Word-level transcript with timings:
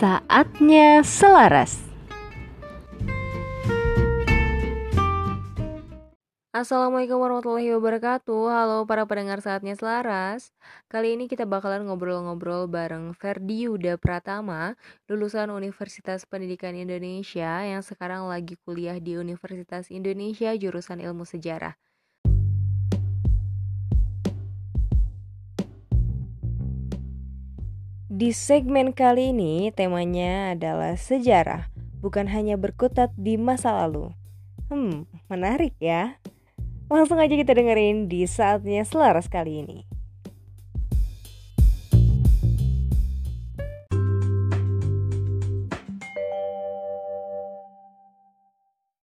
Saatnya 0.00 1.04
selaras. 1.04 1.76
Assalamualaikum 6.56 7.20
warahmatullahi 7.20 7.68
wabarakatuh. 7.76 8.48
Halo 8.48 8.88
para 8.88 9.04
pendengar 9.04 9.44
saatnya 9.44 9.76
selaras. 9.76 10.56
Kali 10.88 11.20
ini 11.20 11.28
kita 11.28 11.44
bakalan 11.44 11.84
ngobrol-ngobrol 11.84 12.64
bareng 12.64 13.12
Ferdi 13.12 13.68
Yuda 13.68 14.00
Pratama 14.00 14.72
Lulusan 15.04 15.52
Universitas 15.52 16.24
Pendidikan 16.24 16.72
Indonesia 16.72 17.60
Yang 17.60 17.92
sekarang 17.92 18.24
lagi 18.24 18.56
kuliah 18.64 18.96
di 18.96 19.20
Universitas 19.20 19.92
Indonesia 19.92 20.56
Jurusan 20.56 21.04
Ilmu 21.04 21.28
Sejarah 21.28 21.76
Di 28.20 28.36
segmen 28.36 28.92
kali 28.92 29.32
ini 29.32 29.72
temanya 29.72 30.52
adalah 30.52 30.92
sejarah 30.92 31.72
Bukan 32.04 32.28
hanya 32.28 32.60
berkutat 32.60 33.16
di 33.16 33.40
masa 33.40 33.72
lalu 33.72 34.12
Hmm, 34.68 35.08
menarik 35.32 35.72
ya 35.80 36.20
Langsung 36.92 37.16
aja 37.16 37.32
kita 37.32 37.56
dengerin 37.56 38.12
di 38.12 38.28
saatnya 38.28 38.84
selaras 38.84 39.24
kali 39.30 39.64
ini. 39.64 39.78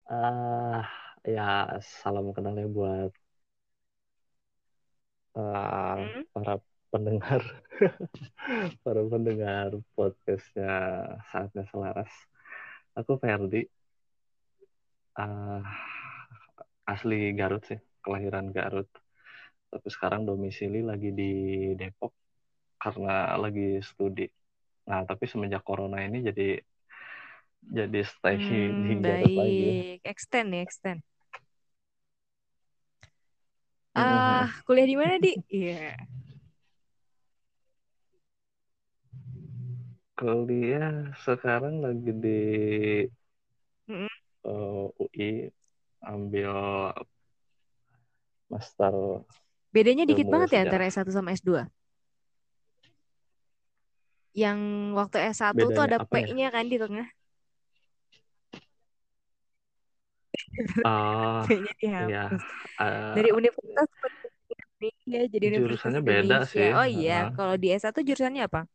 Uh, 0.09 0.81
ya 1.23 1.79
salam 2.01 2.33
kenal 2.33 2.57
ya 2.57 2.67
buat 2.67 3.13
uh, 5.37 5.95
hmm? 6.03 6.25
para 6.33 6.57
pendengar 6.95 7.43
para 8.87 9.01
pendengar 9.03 9.75
podcastnya 9.99 10.71
saatnya 11.27 11.67
selaras. 11.67 12.11
Aku 12.95 13.19
Ferdi. 13.19 13.67
Uh, 15.19 15.59
asli 16.87 17.35
Garut 17.35 17.67
sih, 17.67 17.79
kelahiran 17.99 18.47
Garut. 18.55 18.87
Tapi 19.67 19.87
sekarang 19.91 20.23
domisili 20.23 20.79
lagi 20.79 21.11
di 21.11 21.31
Depok 21.75 22.15
karena 22.79 23.35
lagi 23.35 23.83
studi. 23.83 24.31
Nah, 24.87 25.03
tapi 25.03 25.27
semenjak 25.27 25.67
corona 25.67 25.99
ini 25.99 26.23
jadi 26.23 26.55
jadi 27.75 27.99
stay 28.07 28.39
hmm, 28.39 28.71
di 28.87 28.93
Garut 29.03 29.31
baik. 29.35 29.35
lagi. 29.35 29.71
Extend 30.07 30.49
ya, 30.55 30.61
extend. 30.63 30.99
Ah, 33.95 34.03
uh, 34.03 34.45
kuliah 34.63 34.87
di 34.87 34.95
mana, 34.95 35.19
Di? 35.19 35.35
Iya. 35.51 35.91
Yeah. 35.91 36.24
Kuliah 40.15 41.11
sekarang 41.27 41.83
lagi 41.83 42.11
di 42.15 42.41
mm 43.91 43.95
-hmm. 43.99 44.11
uh, 44.47 44.87
UI 44.95 45.51
ambil 46.07 46.55
master 48.47 48.93
bedanya 49.75 50.07
dikit 50.07 50.31
banget 50.31 50.55
ya 50.55 50.59
antara 50.63 50.87
S1 50.87 51.11
sama 51.11 51.35
S2 51.35 51.67
yang 54.35 54.59
waktu 54.95 55.31
S1 55.35 55.51
bedanya 55.51 55.75
tuh 55.75 55.83
ada 55.83 55.97
P-nya 56.07 56.47
ya? 56.47 56.55
kan 56.55 56.67
di 56.67 56.75
tengah? 56.79 57.07
Uh, 60.83 61.43
P-nya 61.47 61.71
dihapus 61.79 62.11
iya, 62.11 62.25
uh, 62.83 63.15
dari 63.15 63.29
Universitas 63.31 63.87
Indonesia 64.75 65.21
jadi 65.31 65.45
jurusannya 65.55 66.01
beda 66.03 66.37
sih. 66.47 66.67
Oh 66.75 66.83
iya 66.87 67.31
uh, 67.31 67.35
kalau 67.35 67.55
di 67.55 67.71
S1 67.71 67.95
jurusannya 67.95 68.43
apa 68.43 68.67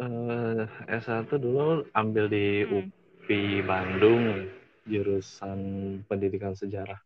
uh, 0.00 0.64
S1 0.88 1.28
dulu 1.40 1.86
ambil 1.96 2.24
di 2.28 2.64
hmm. 2.64 2.72
UPI 2.76 3.64
Bandung 3.64 4.48
jurusan 4.86 5.60
pendidikan 6.06 6.54
sejarah. 6.54 7.00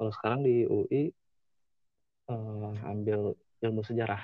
Kalau 0.00 0.10
sekarang 0.16 0.40
di 0.40 0.64
UI 0.64 1.12
uh, 2.32 2.72
eh, 2.72 2.72
ambil 2.88 3.36
ilmu 3.60 3.84
sejarah, 3.84 4.22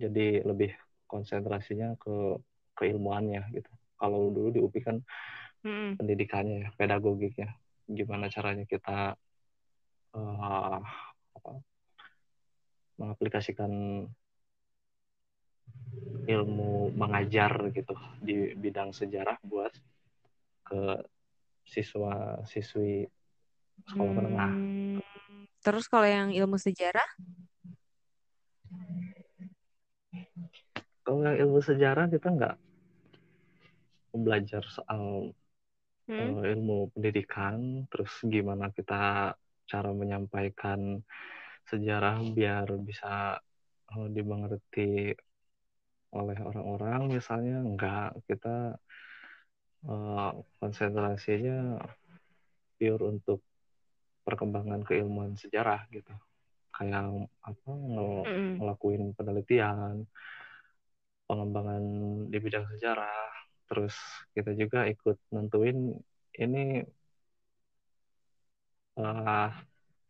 jadi 0.00 0.40
lebih 0.40 0.72
konsentrasinya 1.04 1.92
ke 2.00 2.40
keilmuannya 2.78 3.52
gitu. 3.52 3.72
Kalau 3.98 4.32
dulu 4.32 4.48
di 4.54 4.60
UPI 4.64 4.80
kan 4.80 4.96
hmm. 5.66 6.00
pendidikannya 6.00 6.56
ya, 6.64 6.68
pedagogiknya, 6.78 7.52
gimana 7.84 8.32
caranya 8.32 8.64
kita 8.64 9.18
uh, 10.16 10.80
apa, 11.36 11.52
mengaplikasikan 12.96 13.70
ilmu 16.28 16.92
mengajar 16.92 17.72
gitu 17.72 17.96
di 18.20 18.52
bidang 18.52 18.92
sejarah 18.92 19.40
buat 19.40 19.72
ke 20.68 21.00
siswa 21.64 22.44
siswi 22.44 23.08
sekolah 23.88 24.12
hmm, 24.12 24.18
menengah. 24.20 24.52
Terus 25.64 25.84
kalau 25.88 26.08
yang 26.08 26.30
ilmu 26.32 26.60
sejarah? 26.60 27.08
Kalau 31.04 31.24
yang 31.24 31.38
ilmu 31.40 31.60
sejarah 31.64 32.12
kita 32.12 32.28
nggak 32.28 32.56
belajar 34.12 34.64
soal 34.68 35.32
hmm? 36.08 36.20
uh, 36.20 36.44
ilmu 36.44 36.92
pendidikan, 36.92 37.88
terus 37.88 38.12
gimana 38.24 38.68
kita 38.72 39.32
cara 39.68 39.90
menyampaikan 39.92 41.00
sejarah 41.68 42.24
biar 42.32 42.68
bisa 42.80 43.36
uh, 43.92 44.08
dimengerti 44.08 45.12
oleh 46.14 46.38
orang-orang 46.40 47.12
misalnya 47.12 47.60
enggak 47.60 48.16
kita 48.24 48.80
uh, 49.84 50.32
konsentrasinya 50.56 51.76
pure 52.78 53.02
untuk 53.04 53.44
perkembangan 54.24 54.84
keilmuan 54.84 55.36
sejarah 55.36 55.84
gitu. 55.92 56.14
Kayak 56.72 57.28
apa 57.42 57.70
ng 57.74 58.12
ngelakuin 58.62 59.12
penelitian 59.18 60.06
pengembangan 61.28 61.84
di 62.32 62.38
bidang 62.40 62.64
sejarah 62.72 63.28
terus 63.68 63.92
kita 64.32 64.56
juga 64.56 64.88
ikut 64.88 65.20
nentuin 65.28 65.92
ini 66.40 66.80
uh, 68.96 69.48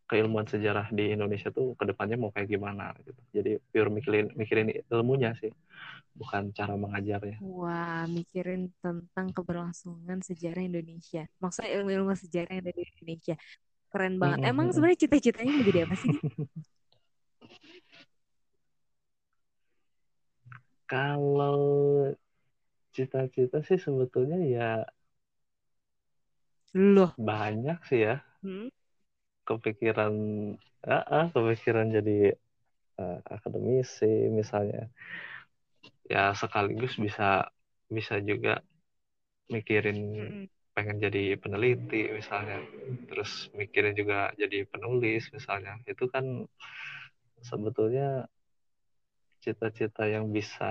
keilmuan 0.08 0.48
sejarah 0.48 0.88
di 0.88 1.12
Indonesia 1.12 1.52
tuh 1.52 1.76
ke 1.76 1.84
depannya 1.84 2.16
mau 2.16 2.32
kayak 2.32 2.48
gimana 2.48 2.96
gitu 3.04 3.20
jadi 3.30 3.60
pure 3.60 3.92
mikirin 3.92 4.32
mikirin 4.34 4.72
ilmunya 4.88 5.36
sih 5.36 5.52
bukan 6.18 6.50
cara 6.50 6.74
mengajarnya. 6.74 7.38
Wah, 7.38 8.02
mikirin 8.10 8.74
tentang 8.82 9.30
keberlangsungan 9.30 10.18
sejarah 10.26 10.66
Indonesia. 10.66 11.30
Maksudnya 11.38 11.78
ilmu-ilmu 11.78 12.10
sejarah 12.18 12.50
yang 12.50 12.66
ada 12.66 12.74
di 12.74 12.82
Indonesia. 12.82 13.38
Keren 13.88 14.18
banget. 14.18 14.50
Emang 14.50 14.74
sebenarnya 14.74 14.98
cita-citanya 15.06 15.52
mau 15.54 15.64
jadi 15.64 15.86
apa 15.86 15.94
sih? 15.94 16.10
Kalau 20.88 21.60
cita-cita 22.96 23.60
sih 23.60 23.76
sebetulnya 23.76 24.40
ya 24.40 24.88
loh 26.72 27.12
banyak 27.20 27.78
sih 27.84 28.08
ya. 28.08 28.24
Hmm? 28.40 28.72
Kepikiran, 29.48 30.14
ah, 30.94 31.04
ah, 31.16 31.24
kepikiran 31.34 31.86
jadi 31.96 32.36
uh, 33.02 33.18
akademisi 33.36 34.10
misalnya 34.38 34.82
ya 36.12 36.32
sekaligus 36.40 36.94
bisa 37.04 37.24
bisa 37.96 38.14
juga 38.30 38.60
mikirin 39.54 39.98
pengen 40.76 40.96
jadi 41.04 41.22
peneliti 41.42 42.12
misalnya 42.18 42.56
terus 43.10 43.30
mikirin 43.60 43.94
juga 44.00 44.30
jadi 44.40 44.58
penulis 44.72 45.22
misalnya 45.36 45.72
itu 45.90 46.04
kan 46.14 46.24
sebetulnya 47.42 48.28
cita-cita 49.42 50.02
yang 50.14 50.26
bisa 50.36 50.64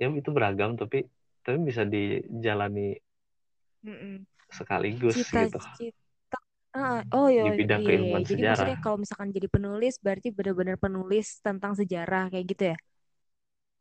ya 0.00 0.06
itu 0.20 0.30
beragam 0.36 0.70
tapi 0.80 0.98
tapi 1.44 1.58
bisa 1.68 1.82
dijalani 1.94 2.80
Mm-mm. 3.86 4.26
sekaligus 4.56 5.18
cita, 5.30 5.40
gitu 5.40 5.58
cita. 5.74 5.99
Ah, 6.70 7.02
oh 7.10 7.26
iya, 7.26 7.50
di 7.50 7.66
bidang 7.66 7.82
iya, 7.82 7.88
keilmuan 7.90 8.22
jadi 8.22 8.42
sejarah. 8.46 8.50
maksudnya 8.54 8.78
kalau 8.78 8.96
misalkan 9.02 9.28
jadi 9.34 9.48
penulis 9.50 9.94
berarti 9.98 10.28
benar-benar 10.30 10.76
penulis 10.78 11.42
tentang 11.42 11.74
sejarah 11.74 12.30
kayak 12.30 12.46
gitu 12.46 12.64
ya? 12.70 12.76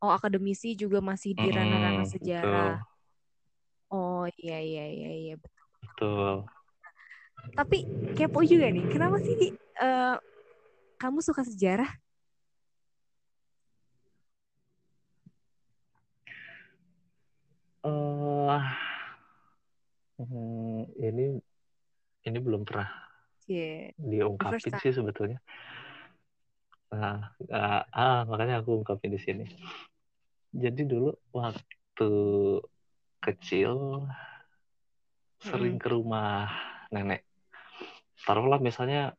Oh, 0.02 0.10
akademisi 0.10 0.74
juga 0.74 0.98
masih 1.04 1.38
di 1.38 1.48
ranah-ranah 1.54 2.08
hmm, 2.08 2.14
sejarah. 2.18 2.74
Betul. 2.82 3.94
Oh, 3.94 4.26
iya 4.42 4.58
iya 4.58 4.86
iya 4.90 5.12
iya 5.22 5.34
betul. 5.38 5.66
Betul. 5.86 6.36
Tapi 7.54 7.78
kepo 8.18 8.40
juga 8.42 8.72
nih, 8.74 8.86
kenapa 8.90 9.20
sih 9.22 9.54
uh, 9.84 10.16
kamu 10.98 11.20
suka 11.22 11.44
sejarah? 11.46 11.90
Uh, 17.84 18.60
ini 21.00 21.40
ini 22.30 22.40
belum 22.40 22.64
pernah 22.64 22.90
yeah. 23.50 23.90
diungkapin 23.98 24.78
sih 24.80 24.94
sebetulnya. 24.94 25.42
Nah, 26.94 27.34
uh, 27.50 27.82
ah 27.90 28.22
makanya 28.26 28.62
aku 28.62 28.82
ungkapin 28.82 29.14
di 29.14 29.22
sini. 29.22 29.46
Jadi 30.50 30.82
dulu 30.86 31.14
waktu 31.34 32.12
kecil 33.22 34.06
sering 35.42 35.78
ke 35.78 35.88
rumah 35.90 36.50
nenek. 36.90 37.26
Taruhlah 38.26 38.58
misalnya 38.62 39.14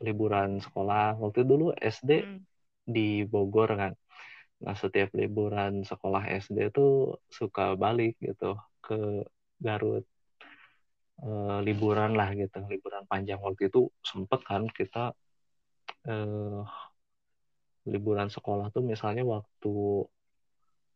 liburan 0.00 0.60
sekolah. 0.60 1.16
Waktu 1.16 1.44
dulu 1.48 1.72
SD 1.76 2.10
Mm-mm. 2.24 2.40
di 2.84 3.24
Bogor 3.24 3.72
kan. 3.76 3.92
Nah 4.60 4.76
setiap 4.76 5.16
liburan 5.16 5.88
sekolah 5.88 6.28
SD 6.28 6.68
tuh 6.68 7.16
suka 7.32 7.80
balik 7.80 8.20
gitu 8.20 8.60
ke 8.84 9.24
Garut 9.56 10.04
eh, 11.26 11.58
liburan 11.66 12.10
lah 12.18 12.28
gitu 12.36 12.58
liburan 12.72 13.04
panjang. 13.10 13.38
Waktu 13.40 13.62
itu 13.70 13.80
sempet 14.04 14.40
kan 14.48 14.62
kita 14.78 15.12
eh, 16.08 16.62
liburan 17.88 18.28
sekolah 18.28 18.66
tuh 18.74 18.84
misalnya 18.84 19.24
waktu 19.24 19.72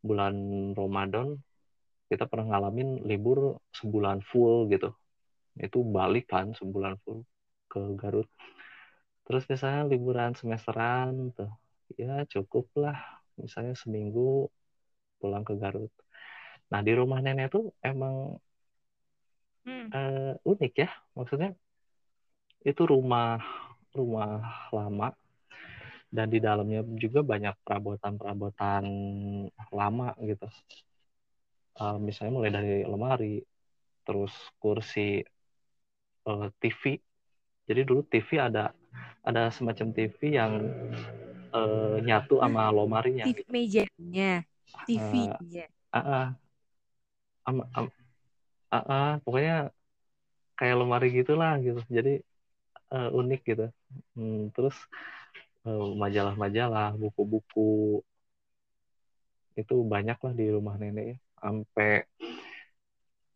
bulan 0.05 0.35
Ramadan 0.77 1.41
kita 2.13 2.29
pernah 2.29 2.55
ngalamin 2.55 3.03
libur 3.09 3.59
sebulan 3.73 4.21
full 4.29 4.69
gitu. 4.69 4.93
Itu 5.57 5.81
balik 5.97 6.29
kan 6.29 6.53
sebulan 6.53 7.01
full 7.03 7.25
ke 7.73 7.81
Garut. 7.97 8.29
Terus 9.25 9.45
misalnya 9.49 9.89
liburan 9.89 10.37
semesteran 10.37 11.33
tuh 11.33 11.51
ya 11.97 12.29
cukup 12.29 12.69
lah. 12.77 12.99
Misalnya 13.41 13.75
seminggu 13.75 14.53
pulang 15.19 15.43
ke 15.49 15.57
Garut. 15.57 15.91
Nah 16.69 16.81
di 16.85 16.93
rumah 16.93 17.25
nenek 17.25 17.49
tuh 17.49 17.73
emang 17.81 18.37
Eh, 19.95 20.33
unik 20.45 20.73
ya 20.77 20.91
maksudnya 21.17 21.51
itu 22.65 22.83
rumah 22.85 23.41
rumah 23.93 24.41
lama. 24.73 25.13
Dan 26.15 26.31
di 26.31 26.39
dalamnya 26.39 26.87
juga 26.95 27.27
banyak 27.27 27.59
perabotan-perabotan 27.67 28.85
lama 29.75 30.15
gitu. 30.23 30.47
Eh, 31.75 31.99
misalnya 31.99 32.33
mulai 32.39 32.51
dari 32.55 32.87
lemari 32.87 33.43
terus 34.07 34.31
kursi 34.63 35.25
eh, 36.29 36.47
TV 36.61 36.83
jadi 37.65 37.81
dulu 37.83 38.05
TV 38.05 38.37
ada 38.37 38.71
ada 39.25 39.49
semacam 39.49 39.89
TV 39.97 40.19
yang 40.39 40.53
eh, 41.51 41.97
nyatu 42.05 42.39
sama 42.39 42.69
lomarinya 42.71 43.25
TV 43.25 43.43
gitu. 43.43 43.51
mejanya, 43.51 44.31
TV-nya. 44.87 45.67
ah, 45.91 46.05
ah, 46.05 46.29
am- 47.49 47.69
am- 47.75 47.95
ah, 48.75 48.85
ah, 48.93 49.09
pokoknya 49.25 49.55
kayak 50.59 50.77
lemari 50.81 51.07
gitulah 51.19 51.53
gitu. 51.67 51.81
Jadi 51.97 52.11
eh, 52.95 53.09
unik 53.21 53.41
gitu. 53.51 53.65
Hmm, 54.17 54.41
terus 54.55 54.77
eh, 55.69 55.87
majalah-majalah, 56.03 56.89
buku-buku 57.03 57.61
itu 59.61 59.75
banyak 59.93 60.19
lah 60.25 60.33
di 60.41 60.45
rumah 60.55 60.75
nenek 60.81 61.05
ya. 61.15 61.17
Sampai 61.43 61.91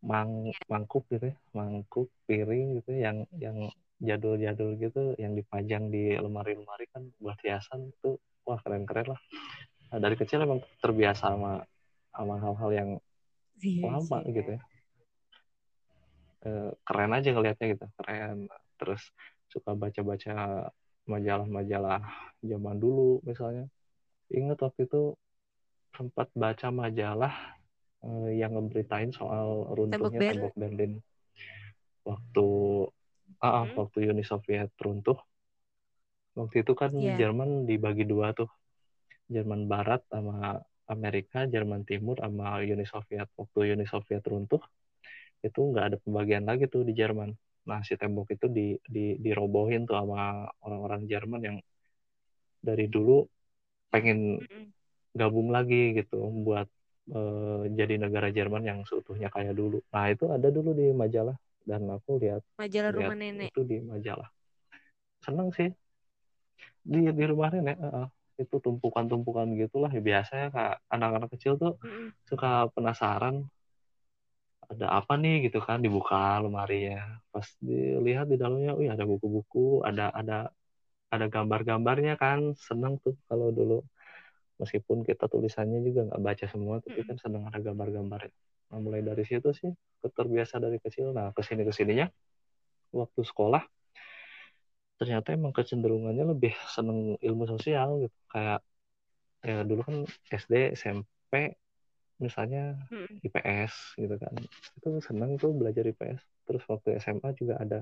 mang 0.09 0.31
mangkuk 0.71 1.03
gitu 1.11 1.25
ya, 1.31 1.35
mangkuk 1.57 2.07
piring 2.27 2.67
gitu 2.79 2.89
ya, 2.95 3.11
yang 3.11 3.17
yang 3.45 3.57
jadul-jadul 3.99 4.69
gitu 4.79 5.01
yang 5.19 5.33
dipajang 5.39 5.91
di 5.91 6.15
lemari-lemari 6.15 6.87
kan 6.95 7.03
buat 7.19 7.35
hiasan 7.43 7.91
itu 7.91 8.15
wah 8.47 8.59
keren-keren 8.63 9.07
lah. 9.11 9.19
Nah, 9.91 9.99
dari 10.03 10.15
kecil 10.21 10.39
emang 10.47 10.61
terbiasa 10.83 11.35
sama 11.35 11.51
sama 12.15 12.35
hal-hal 12.43 12.71
yang 12.79 12.89
Iya, 13.59 13.87
lama 13.91 14.17
gitu 14.31 14.49
ya. 14.55 14.61
Eh, 16.39 16.71
keren 16.87 17.11
aja 17.11 17.29
ngelihatnya 17.35 17.67
gitu, 17.75 17.85
keren. 17.99 18.47
Terus 18.79 19.01
suka 19.51 19.75
baca-baca 19.75 20.69
majalah-majalah 21.09 22.03
zaman 22.45 22.77
dulu 22.79 23.19
misalnya. 23.27 23.65
Ingat 24.29 24.61
waktu 24.61 24.85
itu 24.87 25.17
sempat 25.91 26.29
baca 26.37 26.67
majalah 26.71 27.33
eh, 28.05 28.39
yang 28.39 28.55
ngeberitain 28.55 29.11
soal 29.11 29.67
Tembok 29.67 29.75
runtuhnya 29.75 30.19
Berlin. 30.21 30.31
tembok 30.31 30.53
Berlin 30.55 30.93
waktu 32.07 32.47
ah, 33.43 33.47
ah, 33.47 33.65
Hmm? 33.67 33.75
waktu 33.85 33.97
Uni 34.09 34.23
Soviet 34.23 34.71
runtuh. 34.79 35.19
Waktu 36.39 36.63
itu 36.63 36.73
kan 36.77 36.91
Iya. 36.95 37.19
Jerman 37.19 37.67
dibagi 37.67 38.07
dua 38.07 38.31
tuh. 38.31 38.47
Jerman 39.29 39.69
Barat 39.69 40.01
sama 40.09 40.57
Amerika, 40.89 41.45
Jerman 41.45 41.85
Timur 41.85 42.17
sama 42.17 42.57
Uni 42.63 42.85
Soviet. 42.87 43.27
Waktu 43.37 43.75
Uni 43.77 43.85
Soviet 43.85 44.23
runtuh, 44.25 44.61
itu 45.47 45.59
nggak 45.71 45.85
ada 45.93 45.97
pembagian 46.03 46.43
lagi 46.49 46.65
tuh 46.67 46.81
di 46.87 46.93
Jerman. 46.95 47.29
Nah, 47.69 47.79
si 47.87 47.93
tembok 47.99 48.27
itu 48.35 48.45
di, 48.49 48.73
di, 48.81 49.15
dirobohin 49.21 49.85
tuh 49.87 49.95
sama 49.99 50.47
orang-orang 50.65 51.01
Jerman 51.11 51.41
yang 51.47 51.57
dari 52.59 52.85
dulu 52.91 53.23
pengen 53.89 54.41
gabung 55.15 55.49
lagi 55.49 55.95
gitu 55.97 56.17
buat 56.45 56.67
eh, 57.09 57.61
jadi 57.73 57.95
negara 57.97 58.29
Jerman 58.29 58.63
yang 58.67 58.79
seutuhnya 58.85 59.29
kayak 59.31 59.55
dulu. 59.55 59.79
Nah, 59.93 60.05
itu 60.11 60.25
ada 60.29 60.47
dulu 60.51 60.69
di 60.75 60.91
majalah 60.93 61.35
dan 61.65 61.85
aku 61.89 62.17
lihat 62.21 62.41
Majalah 62.57 62.91
lihat 62.91 63.11
rumah 63.13 63.17
nenek. 63.17 63.49
itu 63.53 63.61
di 63.65 63.77
majalah. 63.81 64.29
Seneng 65.23 65.49
sih 65.55 65.69
di 66.83 66.99
di 67.11 67.23
rumah 67.29 67.49
nenek. 67.53 67.77
eh, 67.79 68.07
itu 68.39 68.55
tumpukan-tumpukan 68.63 69.51
gitulah 69.59 69.91
biasanya 69.91 70.47
kak 70.55 70.79
anak-anak 70.87 71.29
kecil 71.35 71.59
tuh 71.59 71.75
Mm-mm. 71.83 72.15
suka 72.23 72.71
penasaran 72.71 73.43
ada 74.69 74.85
apa 75.01 75.17
nih 75.17 75.49
gitu 75.49 75.59
kan 75.65 75.81
dibuka 75.81 76.37
lemarinya 76.45 77.19
pas 77.33 77.47
dilihat 77.57 78.29
di 78.29 78.37
dalamnya 78.37 78.77
wih 78.77 78.89
ada 78.93 79.01
buku-buku 79.09 79.81
ada 79.81 80.13
ada 80.13 80.53
ada 81.09 81.25
gambar-gambarnya 81.25 82.15
kan. 82.21 82.53
Seneng 82.53 83.01
tuh 83.01 83.17
kalau 83.25 83.49
dulu. 83.49 83.81
Meskipun 84.59 85.07
kita 85.07 85.31
tulisannya 85.31 85.79
juga 85.87 86.11
nggak 86.11 86.19
baca 86.19 86.45
semua 86.51 86.83
tapi 86.83 86.99
kan 87.07 87.15
seneng 87.15 87.47
ada 87.47 87.63
gambar-gambarnya 87.63 88.35
nah 88.69 88.77
mulai 88.77 89.01
dari 89.01 89.25
situ 89.25 89.49
sih 89.55 89.71
terbiasa 90.03 90.61
dari 90.61 90.77
kecil. 90.83 91.15
Nah 91.15 91.31
ke 91.33 91.41
sini 91.41 91.63
ke 91.65 91.73
sininya 91.73 92.05
waktu 92.93 93.21
sekolah 93.23 93.63
ternyata 94.99 95.31
emang 95.31 95.55
kecenderungannya 95.55 96.27
lebih 96.35 96.53
seneng 96.69 97.15
ilmu 97.23 97.47
sosial 97.47 98.03
gitu. 98.03 98.17
Kayak 98.29 98.59
ya 99.39 99.63
dulu 99.63 99.81
kan 99.87 99.95
SD 100.27 100.75
SMP 100.75 101.55
misalnya 102.25 102.61
Mm-mm. 102.91 103.19
IPS 103.25 103.73
gitu 104.01 104.15
kan 104.23 104.33
itu 104.77 104.89
seneng 105.07 105.31
tuh 105.41 105.51
belajar 105.59 105.83
IPS 105.91 106.21
terus 106.47 106.63
waktu 106.71 106.87
SMA 107.03 107.29
juga 107.39 107.55
ada 107.63 107.77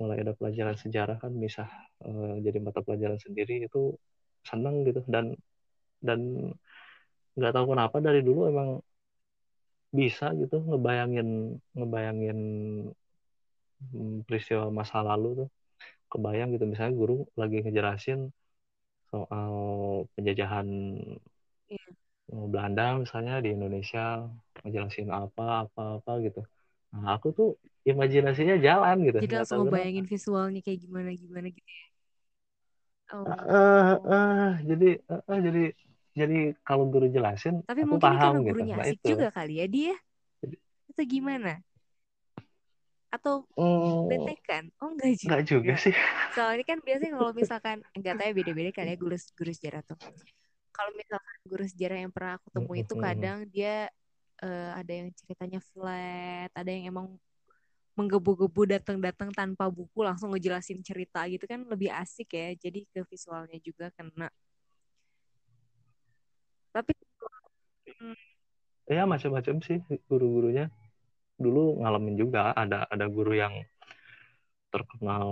mulai 0.00 0.16
ada 0.24 0.32
pelajaran 0.38 0.76
sejarah 0.84 1.16
kan 1.22 1.32
bisa 1.44 1.62
eh, 2.06 2.34
jadi 2.46 2.58
mata 2.66 2.80
pelajaran 2.86 3.18
sendiri 3.20 3.54
itu 3.68 3.78
seneng 4.50 4.76
gitu 4.88 5.00
dan 5.14 5.26
dan 6.06 6.20
nggak 7.36 7.52
tahu 7.54 7.66
kenapa 7.72 7.96
dari 8.06 8.20
dulu 8.26 8.40
emang 8.52 8.68
bisa 9.98 10.24
gitu 10.40 10.54
ngebayangin 10.68 11.28
ngebayangin 11.76 12.38
hmm, 13.92 14.24
peristiwa 14.26 14.64
masa 14.78 14.96
lalu 15.08 15.26
tuh 15.40 15.48
kebayang 16.12 16.48
gitu 16.54 16.64
misalnya 16.72 16.94
guru 17.00 17.14
lagi 17.40 17.56
ngejelasin 17.64 18.20
soal 19.10 19.52
penjajahan 20.14 20.68
Iya. 21.68 21.99
Belanda 22.52 22.82
misalnya 23.02 23.32
di 23.44 23.48
Indonesia 23.56 24.00
ngejelasin 24.62 25.08
apa 25.20 25.42
apa 25.66 25.80
apa 25.98 26.10
gitu 26.26 26.40
nah 26.92 27.04
aku 27.16 27.28
tuh 27.38 27.48
imajinasinya 27.90 28.54
jalan 28.66 28.96
gitu 29.08 29.20
Jadi 29.20 29.32
langsung 29.38 29.58
ngebayangin 29.60 30.06
visualnya 30.12 30.60
kayak 30.64 30.80
gimana 30.84 31.10
gimana 31.22 31.46
gitu. 31.56 31.70
ya. 31.78 31.86
Oh. 33.12 34.00
eh, 34.12 34.46
jadi 34.68 34.84
eh, 35.12 35.20
eh, 35.30 35.38
jadi 35.46 35.60
jadi 36.20 36.34
kalau 36.66 36.84
guru 36.92 37.06
jelasin 37.16 37.54
Tapi 37.68 37.82
aku 37.82 37.92
mungkin 37.92 38.14
karena 38.20 38.36
paham 38.36 38.44
gitu 38.48 38.62
gurunya 38.62 38.74
nah 38.76 38.84
asik 38.84 38.98
itu 38.98 39.10
juga 39.10 39.26
kali 39.36 39.52
ya 39.60 39.66
dia. 39.74 39.94
Atau 40.90 41.04
gimana? 41.14 41.52
Atau 43.16 43.36
mm, 43.56 44.00
bete 44.08 44.34
kan? 44.48 44.64
Oh 44.82 44.90
enggak 44.94 45.12
nggak 45.24 45.40
juga 45.50 45.72
juga. 45.72 45.74
sih 45.82 45.94
Soalnya 46.34 46.64
kan 46.70 46.78
biasanya 46.86 47.12
kalau 47.18 47.32
misalkan 47.40 47.76
enggak 47.96 48.14
tahu 48.18 48.26
ya 48.30 48.34
beda-beda 48.38 48.70
kali 48.76 48.88
ya 48.94 48.96
guru 49.02 49.16
guru 49.38 49.50
sejarah 49.56 49.82
tuh. 49.88 49.98
Kalau 50.70 50.90
misalkan 50.94 51.36
guru 51.44 51.64
sejarah 51.66 51.98
yang 52.00 52.12
pernah 52.14 52.38
aku 52.38 52.48
temui 52.54 52.86
itu 52.86 52.94
kadang 52.96 53.44
dia 53.50 53.90
eh, 54.40 54.70
ada 54.74 54.92
yang 54.92 55.08
ceritanya 55.12 55.60
flat, 55.60 56.50
ada 56.54 56.70
yang 56.70 56.90
emang 56.90 57.06
menggebu-gebu 57.98 58.70
datang-datang 58.78 59.34
tanpa 59.34 59.68
buku 59.68 60.00
langsung 60.00 60.32
ngejelasin 60.32 60.80
cerita 60.80 61.26
gitu 61.28 61.44
kan 61.44 61.60
lebih 61.68 61.90
asik 61.92 62.32
ya. 62.32 62.54
Jadi 62.56 62.86
ke 62.88 63.04
visualnya 63.04 63.58
juga 63.60 63.92
kena. 63.92 64.30
Tapi 66.70 66.94
ya 68.90 69.06
macam-macam 69.06 69.62
sih 69.62 69.78
guru-gurunya 70.06 70.70
dulu 71.40 71.80
ngalamin 71.82 72.16
juga 72.18 72.52
ada 72.52 72.86
ada 72.90 73.06
guru 73.06 73.32
yang 73.32 73.54
terkenal 74.70 75.26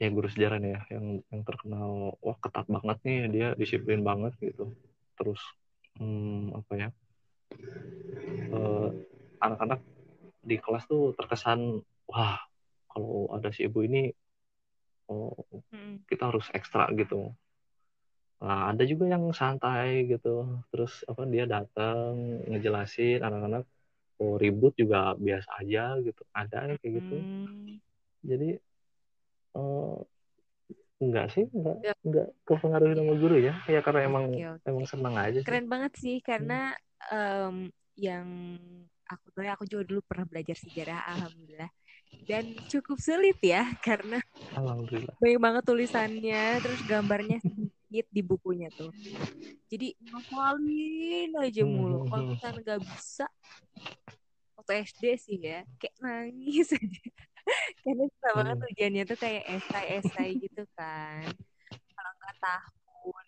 ya 0.00 0.08
guru 0.08 0.28
sejarah 0.32 0.58
nih 0.58 0.72
ya 0.72 0.80
yang 0.96 1.06
yang 1.28 1.42
terkenal 1.44 2.16
wah 2.24 2.38
ketat 2.40 2.66
banget 2.66 2.98
nih 3.04 3.18
dia 3.28 3.48
disiplin 3.54 4.00
banget 4.00 4.32
gitu 4.40 4.72
terus 5.20 5.40
hmm, 6.00 6.56
apa 6.56 6.72
ya 6.74 6.88
eh, 8.50 8.90
anak-anak 9.44 9.80
di 10.40 10.56
kelas 10.56 10.88
tuh 10.88 11.12
terkesan 11.12 11.84
wah 12.08 12.40
kalau 12.88 13.28
ada 13.36 13.52
si 13.52 13.68
ibu 13.68 13.84
ini 13.84 14.08
oh, 15.12 15.36
mm, 15.52 16.08
kita 16.08 16.32
harus 16.32 16.48
ekstra 16.56 16.88
gitu 16.96 17.36
Nah, 18.40 18.72
ada 18.72 18.82
juga 18.88 19.04
yang 19.04 19.36
santai 19.36 20.08
gitu. 20.08 20.48
Terus 20.72 21.04
apa 21.04 21.28
dia 21.28 21.44
datang 21.44 22.40
ngejelasin 22.48 23.20
anak-anak 23.20 23.68
oh 24.20 24.36
ribut 24.40 24.72
juga 24.80 25.12
biasa 25.16 25.60
aja 25.60 26.00
gitu. 26.00 26.22
Ada 26.32 26.80
kayak 26.80 26.92
gitu. 27.04 27.16
Hmm. 27.20 27.76
Jadi 28.24 28.56
uh, 29.56 29.98
enggak 31.00 31.26
sih, 31.32 31.44
enggak 31.50 31.76
Ya. 31.80 31.94
enggak 32.04 32.28
kepengaruhi 32.44 32.94
sama 32.94 33.14
guru 33.16 33.36
ya. 33.40 33.54
Ya 33.66 33.80
karena 33.80 34.00
emang 34.04 34.24
Oke, 34.30 34.44
oke. 34.46 34.64
emang 34.68 34.84
senang 34.86 35.14
aja 35.16 35.38
sih. 35.40 35.46
Keren 35.46 35.66
banget 35.66 35.92
sih 35.96 36.16
karena 36.20 36.76
em, 37.08 37.72
yang 37.96 38.26
aku 39.10 39.26
tahu 39.34 39.42
ya, 39.42 39.52
aku 39.58 39.64
juga 39.66 39.82
dulu 39.84 40.00
pernah 40.06 40.26
belajar 40.28 40.54
sejarah 40.54 41.02
alhamdulillah 41.18 41.70
dan 42.30 42.46
cukup 42.70 43.02
sulit 43.02 43.36
ya 43.42 43.66
karena 43.82 44.22
Alhamdulillah. 44.54 45.14
banyak 45.18 45.40
banget 45.42 45.62
tulisannya 45.66 46.42
terus 46.62 46.80
gambarnya 46.86 47.38
sedikit 47.42 48.06
di 48.10 48.22
bukunya 48.22 48.70
tuh 48.70 48.94
jadi 49.66 49.94
ngapalin 49.98 51.34
aja 51.42 51.62
mulu 51.66 52.06
kalau 52.06 52.34
misalnya 52.34 52.60
nggak 52.62 52.82
bisa 52.86 53.26
waktu 54.54 54.72
SD 54.86 55.04
sih 55.18 55.38
ya 55.42 55.66
kayak 55.82 55.94
nangis 55.98 56.70
aja 56.78 57.02
karena 57.84 58.04
susah 58.08 58.32
banget 58.36 58.56
Hmm. 58.56 58.68
ujiannya 58.70 59.02
tuh 59.06 59.18
kayak 59.18 59.44
esai-esai 59.58 60.30
gitu 60.38 60.62
kan. 60.76 61.28
Kalau 61.94 62.12
nggak 62.18 62.34
tahun. 62.40 63.24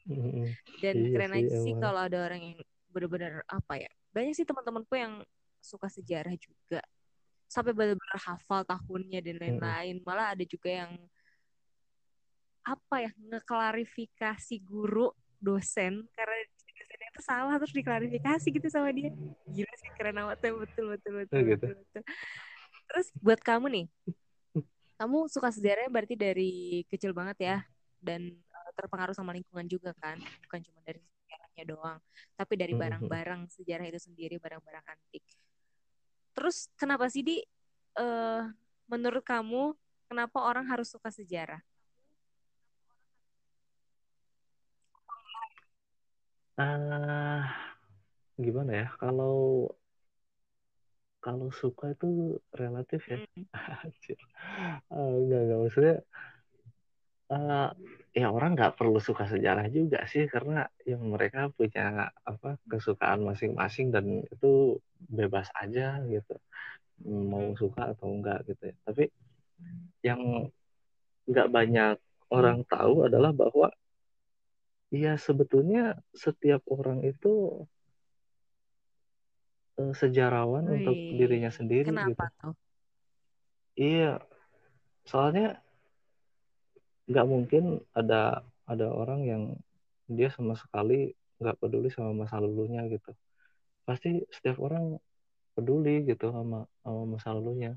Dan 0.83 0.95
Iya 0.99 1.09
keren 1.15 1.33
sih, 1.33 1.39
aja 1.47 1.57
sih 1.63 1.75
kalau 1.79 2.01
ada 2.03 2.19
orang 2.27 2.41
yang 2.43 2.59
bener-bener 2.93 3.41
apa 3.49 3.81
ya 3.81 3.89
banyak 4.13 4.37
sih 4.37 4.45
teman-temanku 4.45 4.93
yang 4.93 5.25
suka 5.63 5.89
sejarah 5.89 6.35
juga. 6.37 6.83
Sampai 7.49 7.73
bener-bener 7.73 8.19
hafal 8.21 8.65
tahunnya 8.65 9.21
dan 9.25 9.37
lain-lain. 9.41 10.01
Malah 10.05 10.35
ada 10.37 10.45
juga 10.45 10.69
yang 10.73 10.93
apa 12.63 12.97
ya 13.03 13.11
ngeklarifikasi 13.19 14.57
guru 14.63 15.11
dosen. 15.43 16.07
Karena 16.15 16.37
dosennya 16.55 17.09
itu 17.11 17.21
salah 17.23 17.55
terus 17.59 17.75
diklarifikasi 17.75 18.47
gitu 18.47 18.69
sama 18.71 18.95
dia. 18.95 19.11
Gila 19.51 19.73
sih 19.79 19.91
keren 19.99 20.23
amat 20.23 20.39
ya 20.41 20.55
betul 20.55 20.85
betul 20.95 21.13
betul 21.25 21.39
Oh, 21.39 21.45
gitu. 21.45 21.67
betul, 21.67 21.75
betul. 21.83 22.03
Terus 22.93 23.09
buat 23.25 23.41
kamu 23.41 23.67
nih 23.73 23.87
kamu 25.01 25.27
suka 25.27 25.49
sejarahnya 25.49 25.89
berarti 25.89 26.15
dari 26.15 26.53
kecil 26.93 27.17
banget 27.17 27.39
ya 27.41 27.57
dan 27.99 28.29
eh, 28.37 28.71
terpengaruh 28.77 29.17
sama 29.17 29.33
lingkungan 29.33 29.65
juga 29.65 29.97
kan 29.97 30.21
bukan 30.47 30.61
cuma 30.61 30.79
dari 30.85 31.01
sejarahnya 31.01 31.65
doang 31.65 31.99
tapi 32.37 32.55
dari 32.55 32.77
Mhm. 32.77 32.81
barang-barang 32.85 33.41
sejarah 33.49 33.89
itu 33.89 33.99
sendiri 33.99 34.37
barang-barang 34.37 34.85
antik 34.85 35.25
terus 36.37 36.69
kenapa 36.77 37.09
sih 37.09 37.25
di 37.25 37.41
eh, 37.97 38.43
menurut 38.87 39.25
kamu 39.25 39.73
kenapa 40.07 40.39
orang 40.45 40.69
harus 40.69 40.93
suka 40.93 41.09
sejarah 41.09 41.65
Ah, 46.53 47.49
gimana 48.37 48.85
ya? 48.85 48.87
Kalau 49.01 49.73
kalau 51.23 51.49
suka 51.55 51.95
itu 51.95 52.37
relatif 52.51 53.07
ya. 53.07 53.19
Hmm. 53.23 53.47
Anjir. 53.87 54.19
Ah, 54.91 55.07
enggak, 55.15 55.41
enggak. 55.47 55.59
Maksudnya, 55.63 55.97
eh, 57.33 57.69
ya 58.19 58.27
orang 58.29 58.51
nggak 58.59 58.75
perlu 58.77 58.99
suka 58.99 59.25
sejarah 59.31 59.71
juga 59.71 60.05
sih, 60.11 60.27
karena 60.27 60.67
yang 60.83 61.03
mereka 61.07 61.49
punya 61.55 62.11
apa 62.27 62.59
kesukaan 62.67 63.23
masing-masing 63.23 63.95
dan 63.95 64.27
itu 64.27 64.83
bebas 64.99 65.49
aja 65.55 66.03
gitu. 66.11 66.35
Mau 67.07 67.55
suka 67.55 67.95
atau 67.95 68.11
enggak 68.11 68.43
gitu 68.51 68.75
ya. 68.75 68.77
Tapi 68.83 69.05
yang 70.03 70.51
nggak 71.31 71.49
banyak 71.49 71.97
orang 72.35 72.67
tahu 72.67 73.07
adalah 73.07 73.31
bahwa 73.31 73.71
ya 74.93 75.17
sebetulnya 75.17 75.97
setiap 76.13 76.61
orang 76.69 77.01
itu 77.07 77.65
sejarawan 80.01 80.65
untuk 80.77 80.97
Wih, 80.97 81.19
dirinya 81.19 81.51
sendiri 81.59 81.91
gitu. 81.91 82.13
kenapa 82.15 82.25
tuh 82.41 82.53
Iya, 83.81 84.21
soalnya 85.11 85.43
nggak 87.11 87.27
mungkin 87.33 87.63
ada 87.99 88.47
ada 88.73 88.87
orang 89.01 89.21
yang 89.31 89.43
dia 90.17 90.29
sama 90.37 90.55
sekali 90.63 90.95
nggak 91.41 91.57
peduli 91.61 91.89
sama 91.97 92.11
masa 92.23 92.37
lalunya 92.43 92.81
gitu. 92.95 93.11
Pasti 93.87 94.09
setiap 94.37 94.59
orang 94.67 94.85
peduli 95.57 95.91
gitu 96.11 96.27
sama, 96.37 96.57
sama 96.85 97.03
masa 97.15 97.29
lalunya. 97.37 97.71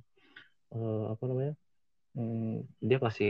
Eh, 0.76 1.04
apa 1.14 1.24
namanya? 1.30 1.54
Hmm, 2.16 2.64
dia 2.90 2.98
pasti 3.06 3.26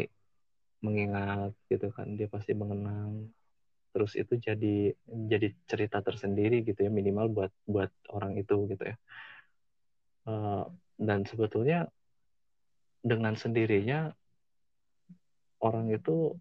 mengingat 0.86 1.52
gitu 1.72 1.88
kan, 1.98 2.08
dia 2.20 2.28
pasti 2.36 2.52
mengenang. 2.62 3.12
Terus 3.96 4.12
itu 4.20 4.36
jadi 4.36 4.92
jadi 5.08 5.48
cerita 5.64 6.04
tersendiri 6.04 6.68
gitu 6.68 6.84
ya 6.84 6.92
minimal 6.92 7.32
buat 7.32 7.52
buat 7.64 7.92
orang 8.12 8.36
itu 8.36 8.68
gitu 8.68 8.84
ya. 8.84 8.96
Eh, 10.28 10.64
dan 11.00 11.24
sebetulnya 11.24 11.88
dengan 13.00 13.40
sendirinya 13.40 14.12
orang 15.64 15.88
itu 15.96 16.36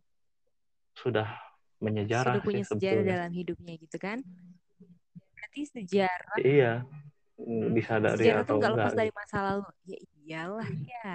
sudah 0.98 1.30
menyejarah 1.78 2.38
sudah 2.38 2.42
punya 2.42 2.64
sih 2.64 2.70
sejarah 2.74 2.90
sebetulnya. 2.98 3.14
dalam 3.22 3.32
hidupnya 3.34 3.74
gitu 3.78 3.96
kan 4.02 4.18
berarti 5.36 5.62
sejarah 5.68 6.36
Iya, 6.40 6.72
disadari 7.70 8.24
sejarah 8.24 8.42
tuh 8.42 8.56
atau 8.56 8.56
enggak. 8.58 8.74
lepas 8.80 8.92
dari 8.96 9.10
gitu. 9.12 9.18
masa 9.20 9.36
lalu 9.44 9.62
ya 9.86 9.98
iyalah 10.24 10.70
ya 10.82 11.14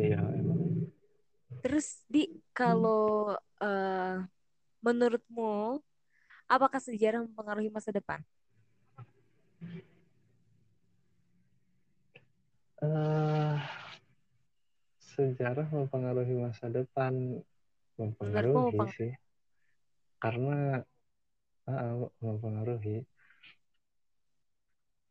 Iya, 0.00 0.20
emang. 0.40 0.60
terus 1.60 2.08
di 2.08 2.39
kalau 2.54 3.34
eh, 3.62 4.16
menurutmu 4.80 5.80
apakah 6.50 6.80
sejarah 6.82 7.22
mempengaruhi 7.24 7.70
masa 7.70 7.94
depan 7.94 8.20
Eh, 12.80 13.56
sejarah 14.96 15.68
mempengaruhi 15.68 16.32
masa 16.32 16.72
depan, 16.72 17.44
menurutmu 18.00 18.00
mempengaruhi 18.00 18.80
mempengaruhi 18.80 18.88
sih. 18.96 19.12
Karena 20.16 20.80
ah, 21.68 22.08
mempengaruhi. 22.24 23.04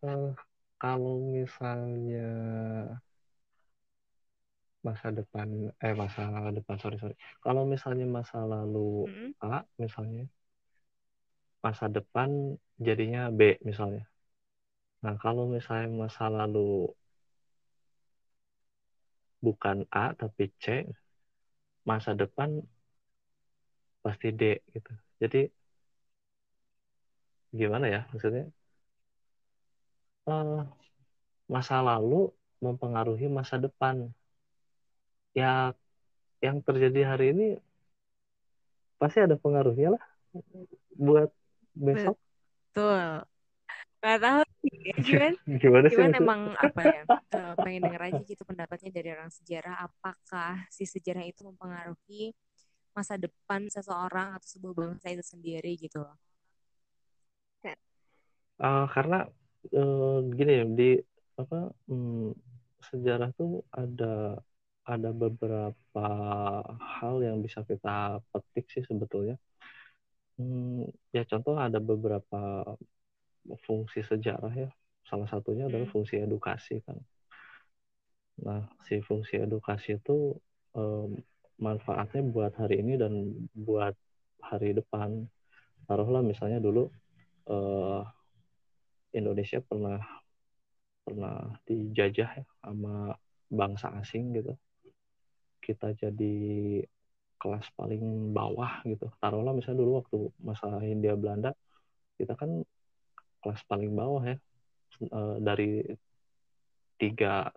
Eh, 0.02 0.30
kalau 0.82 1.22
misalnya 1.30 2.26
masa 4.88 5.08
depan, 5.18 5.48
eh 5.86 5.94
masa 6.02 6.22
depan, 6.58 6.76
sorry 6.82 6.98
sorry. 7.02 7.16
Kalau 7.44 7.64
misalnya 7.74 8.06
masa 8.18 8.38
lalu 8.54 8.80
Mm-mm. 9.08 9.34
A, 9.44 9.48
misalnya 9.82 10.24
masa 11.64 11.86
depan 11.96 12.30
jadinya 12.88 13.22
B 13.38 13.40
misalnya. 13.70 14.04
Nah, 15.04 15.16
kalau 15.24 15.44
misalnya 15.56 15.88
masa 16.04 16.26
lalu 16.38 16.60
bukan 19.46 19.78
A 20.04 20.06
tapi 20.20 20.44
C, 20.64 20.66
masa 21.88 22.12
depan 22.22 22.50
pasti 24.04 24.28
D 24.40 24.42
gitu. 24.74 24.92
Jadi 25.22 25.38
gimana 27.60 27.86
ya 27.94 28.00
maksudnya? 28.12 28.44
Eh, 30.28 30.60
masa 31.54 31.76
lalu 31.90 32.16
mempengaruhi 32.66 33.26
masa 33.38 33.56
depan. 33.66 33.96
Ya, 35.38 35.74
yang 36.46 36.58
terjadi 36.68 37.00
hari 37.12 37.26
ini 37.34 37.44
pasti 39.00 39.18
ada 39.26 39.36
pengaruhnya 39.44 39.88
lah 39.96 40.04
buat 41.06 41.30
besok. 41.86 42.18
betul. 42.74 43.26
Nggak 44.00 44.18
tahu 44.24 44.42
sih 44.64 44.76
ya 44.90 44.96
cuman 45.08 45.32
Gimana 45.62 45.88
sih 45.96 46.04
cuman 46.04 46.12
emang 46.20 46.42
apa 46.66 46.82
ya 46.94 47.02
eh, 47.36 47.54
pengen 47.64 47.82
denger 47.86 48.02
aja 48.10 48.22
gitu 48.32 48.44
pendapatnya 48.50 48.90
dari 48.98 49.10
orang 49.16 49.32
sejarah. 49.38 49.76
Apakah 49.88 50.52
si 50.72 50.84
sejarah 50.88 51.26
itu 51.28 51.42
mempengaruhi 51.50 52.34
masa 52.98 53.16
depan 53.22 53.62
seseorang 53.72 54.36
atau 54.38 54.48
sebuah 54.50 54.74
bangsa 54.82 55.08
itu 55.16 55.24
sendiri 55.26 55.72
gitu 55.80 56.00
loh? 56.06 56.18
Eh, 58.64 58.84
karena 58.96 59.16
eh, 59.76 60.16
gini 60.38 60.52
ya 60.60 60.64
di 60.80 60.84
apa 61.42 61.56
hmm, 61.88 62.36
sejarah 62.90 63.30
tuh 63.40 63.50
ada 63.80 64.06
ada 64.94 65.10
beberapa 65.24 66.06
hal 66.96 67.16
yang 67.28 67.38
bisa 67.46 67.60
kita 67.70 68.20
petik 68.32 68.66
sih 68.74 68.84
sebetulnya. 68.90 69.36
Hmm, 70.38 70.88
ya 71.16 71.22
contoh 71.30 71.56
ada 71.66 71.80
beberapa 71.90 72.38
fungsi 73.66 74.00
sejarah 74.10 74.54
ya. 74.64 74.70
Salah 75.10 75.28
satunya 75.32 75.64
adalah 75.70 75.88
Hmm. 75.88 75.94
fungsi 75.96 76.16
edukasi 76.26 76.76
kan. 76.86 76.98
Nah, 78.46 78.62
si 78.88 78.96
fungsi 79.08 79.36
edukasi 79.46 79.90
itu 80.00 80.16
em, 80.80 81.10
manfaatnya 81.60 82.22
buat 82.36 82.54
hari 82.62 82.76
ini 82.84 82.94
dan 83.02 83.14
buat 83.68 83.96
hari 84.50 84.70
depan. 84.80 85.10
Taruhlah 85.88 86.24
misalnya 86.32 86.60
dulu 86.68 86.84
eh, 87.52 88.02
Indonesia 89.14 89.60
pernah 89.62 90.02
pernah 91.06 91.58
dijajah 91.68 92.30
ya 92.40 92.46
sama 92.64 93.18
bangsa 93.50 93.88
asing 94.02 94.24
gitu. 94.38 94.54
Kita 95.70 95.94
jadi 95.94 96.38
kelas 97.38 97.70
paling 97.78 98.34
bawah 98.34 98.82
gitu. 98.90 99.06
Taruhlah 99.22 99.54
misalnya 99.54 99.86
dulu 99.86 99.92
waktu 100.02 100.18
masa 100.42 100.82
Hindia 100.82 101.14
Belanda 101.14 101.54
kita 102.18 102.34
kan 102.34 102.66
kelas 103.46 103.62
paling 103.70 103.94
bawah 103.94 104.26
ya. 104.26 104.38
Uh, 105.00 105.38
dari 105.38 105.86
tiga 106.98 107.54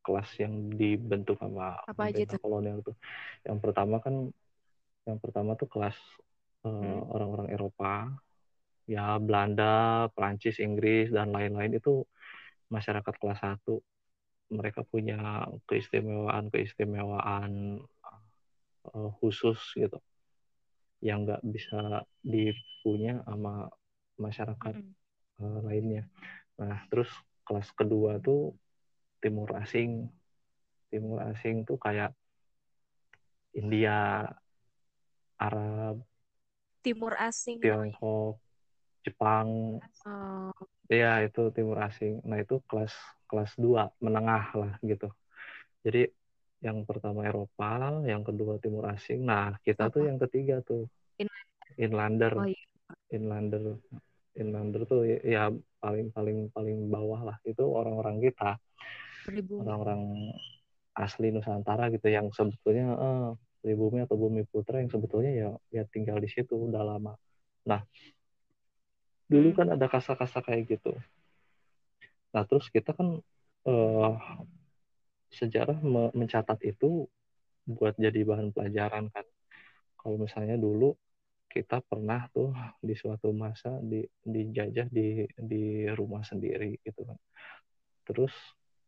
kelas 0.00 0.32
yang 0.40 0.72
dibentuk 0.72 1.36
sama 1.36 1.76
Apa 1.84 2.08
pemerintah 2.08 2.40
kolonial 2.40 2.80
itu 2.80 2.96
yang 3.44 3.60
pertama 3.60 4.00
kan 4.00 4.32
yang 5.04 5.20
pertama 5.20 5.52
tuh 5.60 5.68
kelas 5.68 5.94
uh, 6.64 6.68
hmm. 6.68 7.14
orang-orang 7.14 7.48
Eropa. 7.52 8.12
Ya 8.88 9.20
Belanda 9.20 10.08
Prancis 10.16 10.56
Inggris 10.64 11.12
dan 11.12 11.28
lain-lain 11.28 11.76
itu 11.76 12.08
masyarakat 12.72 13.14
kelas 13.20 13.36
satu 13.36 13.84
mereka 14.48 14.80
punya 14.84 15.44
keistimewaan 15.68 16.48
keistimewaan 16.48 17.84
uh, 18.88 19.10
khusus 19.20 19.60
gitu 19.76 20.00
yang 21.04 21.28
nggak 21.28 21.44
bisa 21.46 22.02
dipunya 22.24 23.22
sama 23.22 23.70
masyarakat 24.18 24.74
mm 24.82 24.98
uh, 25.42 25.60
lainnya. 25.64 26.06
Nah 26.58 26.82
terus 26.90 27.08
kelas 27.46 27.70
kedua 27.72 28.18
tuh 28.20 28.54
timur 29.22 29.50
asing, 29.58 30.10
timur 30.90 31.22
asing 31.24 31.64
tuh 31.64 31.78
kayak 31.80 32.14
India, 33.56 34.28
Arab, 35.38 36.02
timur 36.84 37.16
asing, 37.18 37.58
Tiongkok, 37.58 38.38
Jepang, 39.02 39.80
oh. 40.06 40.52
ya 40.86 41.24
itu 41.24 41.50
timur 41.54 41.80
asing. 41.82 42.22
Nah 42.22 42.38
itu 42.38 42.60
kelas 42.68 42.92
kelas 43.28 43.52
dua 43.60 43.92
menengah 44.00 44.44
lah 44.56 44.72
gitu. 44.80 45.12
Jadi 45.84 46.08
yang 46.58 46.82
pertama 46.82 47.22
Eropa, 47.22 48.02
yang 48.02 48.26
kedua 48.26 48.58
Timur 48.58 48.90
Asing. 48.90 49.22
Nah, 49.22 49.54
kita 49.62 49.86
Apa? 49.86 49.94
tuh 49.94 50.02
yang 50.10 50.18
ketiga 50.18 50.58
tuh 50.64 50.90
Inlander. 51.78 52.34
Oh, 52.34 52.48
iya. 52.48 52.64
Inlander. 53.14 53.78
Inlander 54.34 54.82
tuh 54.88 55.06
ya 55.06 55.52
paling 55.78 56.10
paling 56.10 56.50
paling 56.50 56.78
bawah 56.90 57.30
lah. 57.30 57.36
Itu 57.46 57.68
orang-orang 57.70 58.18
kita. 58.18 58.58
Orang-orang 59.54 60.32
asli 60.98 61.30
Nusantara 61.30 61.92
gitu 61.94 62.10
yang 62.10 62.34
sebetulnya 62.34 62.96
eh, 62.98 63.28
pribumi 63.62 64.02
atau 64.02 64.18
bumi 64.18 64.42
putra 64.50 64.82
yang 64.82 64.90
sebetulnya 64.90 65.30
ya 65.30 65.50
ya 65.70 65.82
tinggal 65.86 66.18
di 66.18 66.26
situ 66.26 66.58
udah 66.58 66.82
lama. 66.82 67.14
Nah, 67.70 67.84
dulu 69.30 69.52
hmm. 69.52 69.56
kan 69.56 69.66
ada 69.78 69.86
kasa-kasa 69.86 70.42
kayak 70.42 70.78
gitu. 70.78 70.96
Nah, 72.34 72.42
terus 72.48 72.66
kita 72.68 72.90
kan 72.98 73.08
eh, 73.68 74.12
sejarah 75.32 75.78
mencatat 76.16 76.58
itu 76.64 77.08
buat 77.68 77.94
jadi 78.00 78.24
bahan 78.24 78.48
pelajaran 78.56 79.12
kan. 79.12 79.26
Kalau 80.00 80.16
misalnya 80.16 80.56
dulu 80.56 80.96
kita 81.48 81.80
pernah 81.84 82.28
tuh 82.32 82.52
di 82.80 82.94
suatu 82.96 83.32
masa 83.32 83.76
di 83.80 84.04
dijajah 84.24 84.88
di 84.88 85.24
di 85.36 85.88
rumah 85.92 86.24
sendiri 86.24 86.80
gitu 86.84 87.04
kan. 87.08 87.18
Terus 88.08 88.32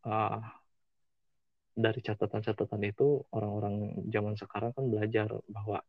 uh, 0.09 0.41
dari 1.77 2.01
catatan-catatan 2.05 2.83
itu 2.89 3.25
orang-orang 3.33 4.05
zaman 4.13 4.35
sekarang 4.37 4.73
kan 4.77 4.85
belajar 4.89 5.29
bahwa 5.49 5.81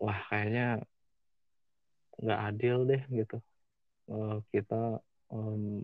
wah 0.00 0.20
kayaknya 0.28 0.84
nggak 2.22 2.40
adil 2.48 2.76
deh 2.88 3.02
gitu. 3.12 3.36
Uh, 4.08 4.44
kita 4.52 5.00
um, 5.32 5.80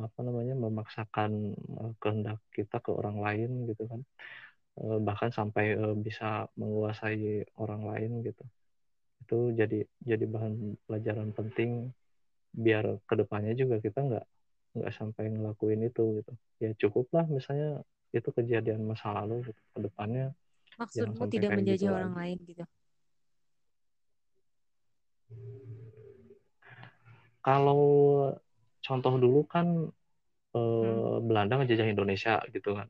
apa 0.00 0.18
namanya 0.24 0.54
memaksakan 0.56 1.52
uh, 1.80 1.92
kehendak 2.00 2.40
kita 2.56 2.80
ke 2.80 2.90
orang 2.90 3.20
lain 3.20 3.50
gitu 3.68 3.84
kan 3.84 4.00
uh, 4.80 4.98
bahkan 5.04 5.28
sampai 5.30 5.76
uh, 5.76 5.92
bisa 5.92 6.48
menguasai 6.56 7.44
orang 7.60 7.82
lain 7.84 8.12
gitu 8.24 8.44
itu 9.24 9.38
jadi 9.56 9.78
jadi 10.04 10.24
bahan 10.28 10.76
pelajaran 10.84 11.32
penting 11.32 11.92
biar 12.54 13.00
ke 13.08 13.14
depannya 13.16 13.52
juga 13.56 13.80
kita 13.80 13.98
nggak 14.04 14.26
nggak 14.74 14.92
sampai 14.94 15.30
ngelakuin 15.30 15.86
itu 15.86 16.20
gitu 16.20 16.32
ya 16.60 16.70
cukuplah 16.76 17.24
misalnya 17.30 17.82
itu 18.14 18.30
kejadian 18.30 18.86
masa 18.86 19.10
lalu 19.22 19.50
gitu. 19.50 19.60
ke 19.74 19.78
depannya 19.90 20.26
maksudmu 20.78 21.24
tidak 21.30 21.50
menjajah 21.54 21.88
gitu 21.88 21.94
orang 21.94 22.14
lagi. 22.14 22.20
lain 22.20 22.38
gitu 22.46 22.64
kalau 27.44 27.82
contoh 28.86 29.14
dulu 29.22 29.38
kan 29.54 29.66
eh, 30.56 31.16
hmm. 31.18 31.26
Belanda 31.28 31.52
ngejajah 31.58 31.88
Indonesia 31.94 32.34
gitu 32.54 32.70
kan. 32.78 32.88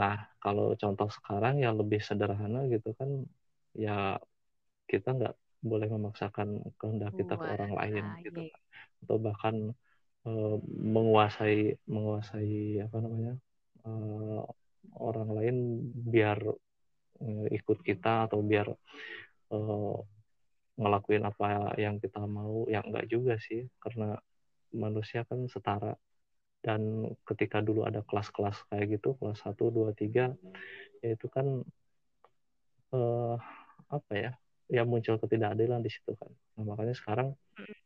Nah, 0.00 0.14
kalau 0.42 0.66
contoh 0.82 1.08
sekarang 1.16 1.54
yang 1.64 1.74
lebih 1.80 2.00
sederhana 2.08 2.58
gitu 2.74 2.88
kan, 2.98 3.10
ya 3.84 4.18
kita 4.90 5.08
nggak 5.16 5.34
boleh 5.70 5.88
memaksakan 5.90 6.48
kehendak 6.78 7.12
kita 7.18 7.34
Wah, 7.34 7.44
ke 7.44 7.48
orang 7.54 7.72
lain 7.80 8.04
nah, 8.06 8.22
gitu 8.26 8.40
iya. 8.46 8.52
kan. 8.52 8.62
Atau 9.02 9.16
bahkan 9.26 9.54
eh, 10.28 10.56
menguasai 10.96 11.58
menguasai 11.94 12.54
apa 12.86 12.96
namanya 13.04 13.34
eh, 13.86 14.40
orang 15.08 15.28
lain 15.36 15.56
biar 16.14 16.38
eh, 17.24 17.46
ikut 17.58 17.78
kita 17.88 18.30
atau 18.30 18.38
biar 18.50 18.66
eh, 19.54 19.96
ngelakuin 20.78 21.24
apa 21.26 21.74
yang 21.84 21.98
kita 21.98 22.22
mau, 22.22 22.62
yang 22.70 22.86
enggak 22.88 23.06
juga 23.10 23.34
sih, 23.42 23.66
karena 23.82 24.14
manusia 24.74 25.24
kan 25.28 25.46
setara. 25.50 25.94
Dan 26.58 27.06
ketika 27.22 27.62
dulu 27.62 27.86
ada 27.86 28.02
kelas-kelas 28.02 28.66
kayak 28.66 28.98
gitu 28.98 29.14
kelas 29.22 29.38
1, 29.46 29.70
2, 29.70 29.94
3 29.94 30.34
ya 30.98 31.08
itu 31.14 31.26
kan 31.30 31.62
eh, 32.92 33.36
apa 33.88 34.12
ya 34.12 34.30
ya 34.68 34.82
muncul 34.84 35.16
ketidakadilan 35.16 35.80
di 35.80 35.90
situ 35.92 36.12
kan. 36.18 36.28
Nah, 36.58 36.64
makanya 36.68 36.92
sekarang 36.92 37.32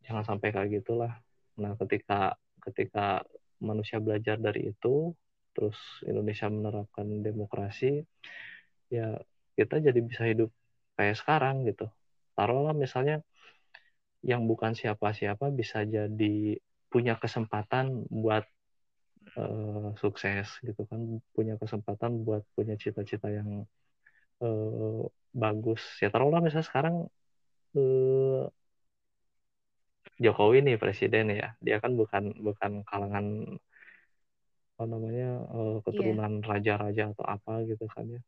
jangan 0.02 0.24
sampai 0.26 0.50
kayak 0.50 0.82
gitulah. 0.82 1.12
Nah 1.60 1.78
ketika 1.78 2.34
ketika 2.62 3.22
manusia 3.62 4.02
belajar 4.02 4.38
dari 4.40 4.74
itu 4.74 5.14
terus 5.52 5.76
Indonesia 6.02 6.48
menerapkan 6.48 7.06
demokrasi 7.22 8.02
ya 8.88 9.20
kita 9.54 9.78
jadi 9.84 10.00
bisa 10.00 10.26
hidup 10.26 10.50
kayak 10.98 11.16
sekarang 11.20 11.68
gitu. 11.68 11.86
Taruhlah 12.34 12.74
misalnya 12.74 13.20
yang 14.22 14.46
bukan 14.46 14.72
siapa-siapa 14.74 15.50
bisa 15.54 15.82
jadi 15.86 16.56
punya 16.92 17.14
kesempatan 17.22 18.04
buat 18.12 18.44
uh, 19.40 19.96
sukses 20.02 20.46
gitu 20.66 20.82
kan. 20.90 21.00
Punya 21.32 21.54
kesempatan 21.56 22.22
buat 22.26 22.42
punya 22.56 22.74
cita-cita 22.76 23.32
yang 23.32 23.64
uh, 24.44 25.02
bagus. 25.32 25.82
Ya 26.02 26.12
taruhlah 26.12 26.44
misalnya 26.44 26.68
sekarang 26.68 26.96
uh, 27.80 28.44
Jokowi 30.22 30.58
nih 30.62 30.76
presiden 30.76 31.32
ya. 31.32 31.56
Dia 31.64 31.80
kan 31.82 31.96
bukan 31.96 32.24
bukan 32.46 32.72
kalangan 32.84 33.56
apa 34.72 34.84
namanya 34.88 35.28
uh, 35.54 35.76
keturunan 35.84 36.42
raja 36.42 36.74
raja-raja 36.76 37.14
atau 37.16 37.24
apa 37.24 37.52
gitu 37.70 37.84
kan 37.88 38.04
ya. 38.06 38.20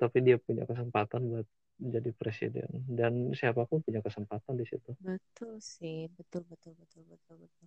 Tapi 0.00 0.18
dia 0.26 0.36
punya 0.40 0.64
kesempatan 0.64 1.22
buat 1.30 1.46
jadi 1.80 2.12
presiden 2.12 2.68
dan 2.84 3.32
siapa 3.32 3.64
pun 3.64 3.80
punya 3.80 4.04
kesempatan 4.04 4.52
di 4.60 4.68
situ. 4.68 4.92
Betul 5.00 5.56
sih, 5.64 6.12
betul 6.12 6.44
betul 6.44 6.76
betul 6.76 7.02
betul 7.08 7.36
betul. 7.40 7.66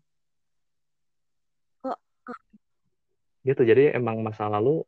Kok 1.81 1.97
gitu 3.43 3.61
jadi 3.65 3.97
emang 3.97 4.21
masa 4.23 4.47
lalu 4.47 4.85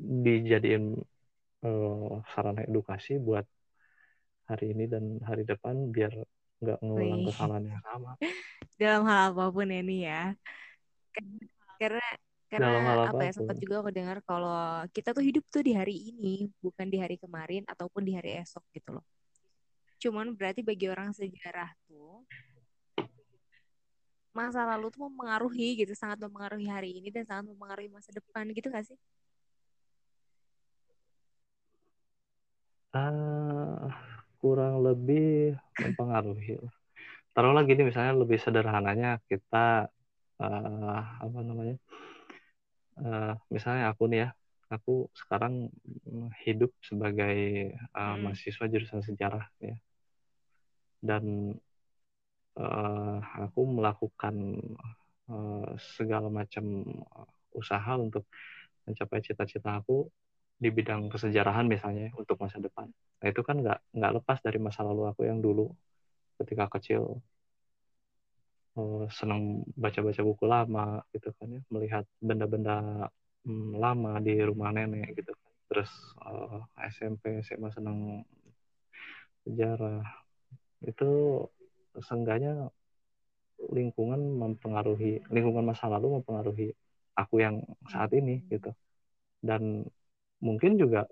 dijadiin 0.00 0.96
uh, 1.66 2.22
sarana 2.32 2.64
edukasi 2.64 3.18
buat 3.18 3.44
hari 4.46 4.72
ini 4.72 4.86
dan 4.86 5.18
hari 5.26 5.42
depan 5.42 5.90
biar 5.90 6.14
nggak 6.62 6.78
ngulang 6.80 7.26
kesalahan 7.26 7.64
yang 7.66 7.82
sama. 7.82 8.12
Dalam 8.80 9.02
hal 9.08 9.34
apa 9.34 9.44
pun 9.50 9.68
ini 9.68 10.06
ya. 10.06 10.32
Karena 11.76 12.04
karena 12.46 13.10
apa 13.10 13.26
ya 13.26 13.32
sempat 13.34 13.58
juga 13.58 13.82
aku 13.82 13.90
dengar 13.90 14.22
kalau 14.22 14.86
kita 14.94 15.10
tuh 15.10 15.24
hidup 15.24 15.42
tuh 15.50 15.66
di 15.66 15.74
hari 15.74 16.14
ini 16.14 16.46
bukan 16.62 16.86
di 16.86 17.02
hari 17.02 17.18
kemarin 17.18 17.66
ataupun 17.66 18.06
di 18.06 18.14
hari 18.14 18.38
esok 18.38 18.62
gitu 18.70 18.94
loh. 18.94 19.04
Cuman 19.98 20.30
berarti 20.30 20.62
bagi 20.62 20.86
orang 20.86 21.10
sejarah 21.10 21.74
tuh 21.90 22.22
masa 24.30 24.68
lalu 24.68 24.92
tuh 24.92 25.08
mempengaruhi 25.08 25.80
gitu 25.80 25.96
sangat 25.96 26.20
mempengaruhi 26.20 26.68
hari 26.68 26.90
ini 27.00 27.08
dan 27.08 27.24
sangat 27.24 27.50
mempengaruhi 27.50 27.88
masa 27.88 28.12
depan 28.12 28.46
gitu 28.52 28.68
gak 28.68 28.84
sih? 28.84 28.98
Uh, 32.92 33.92
kurang 34.40 34.80
lebih 34.86 35.58
mempengaruhi 35.76 36.62
taruhlah 37.36 37.68
gini 37.68 37.84
misalnya 37.84 38.16
lebih 38.16 38.40
sederhananya 38.40 39.20
kita 39.28 39.92
uh, 40.40 41.00
apa 41.20 41.38
namanya 41.44 41.76
uh, 41.76 42.15
misalnya 43.52 43.92
aku 43.92 44.08
nih 44.08 44.18
ya, 44.24 44.28
aku 44.72 45.06
sekarang 45.14 45.70
hidup 46.42 46.74
sebagai 46.82 47.70
uh, 47.94 48.14
hmm. 48.14 48.18
mahasiswa 48.26 48.66
jurusan 48.66 49.02
sejarah 49.04 49.46
ya, 49.62 49.76
dan 51.04 51.54
uh, 52.58 53.18
aku 53.46 53.60
melakukan 53.68 54.34
uh, 55.30 55.70
segala 55.78 56.26
macam 56.32 56.82
usaha 57.54 57.94
untuk 57.96 58.26
mencapai 58.86 59.22
cita-cita 59.22 59.78
aku 59.78 60.08
di 60.56 60.72
bidang 60.72 61.12
kesejarahan 61.12 61.68
misalnya 61.68 62.10
untuk 62.16 62.40
masa 62.40 62.56
depan. 62.56 62.88
Nah 63.20 63.26
itu 63.28 63.40
kan 63.44 63.60
nggak 63.60 63.78
nggak 63.92 64.12
lepas 64.22 64.38
dari 64.40 64.56
masa 64.56 64.80
lalu 64.82 65.04
aku 65.08 65.28
yang 65.28 65.44
dulu 65.44 65.68
ketika 66.40 66.68
kecil 66.72 67.20
uh, 68.76 69.04
senang 69.10 69.64
baca-baca 69.74 70.20
buku 70.22 70.44
lama 70.44 71.02
gitu 71.10 71.32
kan 71.36 71.48
ya, 71.56 71.60
melihat 71.72 72.04
benda-benda 72.20 73.08
um, 73.48 73.76
lama 73.76 74.20
di 74.20 74.36
rumah 74.44 74.70
nenek 74.70 75.16
gitu 75.16 75.32
kan. 75.32 75.52
Terus 75.72 75.90
uh, 76.22 76.62
SMP 76.92 77.40
SMA 77.42 77.72
senang 77.72 78.22
sejarah. 79.42 80.04
Itu 80.84 81.42
seenggaknya 81.96 82.68
lingkungan 83.72 84.20
mempengaruhi 84.36 85.24
lingkungan 85.32 85.64
masa 85.64 85.88
lalu 85.88 86.20
mempengaruhi 86.20 86.68
aku 87.16 87.40
yang 87.40 87.64
saat 87.88 88.12
ini 88.12 88.44
gitu. 88.52 88.70
Dan 89.40 89.88
mungkin 90.44 90.76
juga 90.76 91.08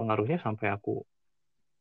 pengaruhnya 0.00 0.40
sampai 0.40 0.72
aku 0.72 1.04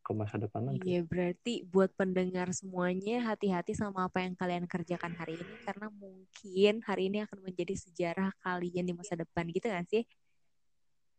ke 0.01 0.11
masa 0.17 0.35
depan 0.41 0.65
nanti. 0.65 0.97
Iya, 0.97 1.01
berarti 1.05 1.53
buat 1.69 1.93
pendengar 1.93 2.49
semuanya 2.57 3.29
hati-hati 3.29 3.77
sama 3.77 4.09
apa 4.09 4.25
yang 4.25 4.33
kalian 4.33 4.65
kerjakan 4.65 5.13
hari 5.13 5.37
ini 5.37 5.55
karena 5.61 5.87
mungkin 5.93 6.73
hari 6.81 7.13
ini 7.13 7.21
akan 7.25 7.39
menjadi 7.45 7.75
sejarah 7.77 8.33
kalian 8.41 8.85
di 8.89 8.93
masa 8.97 9.13
depan 9.13 9.45
gitu 9.53 9.69
gak 9.69 9.85
sih? 9.87 10.03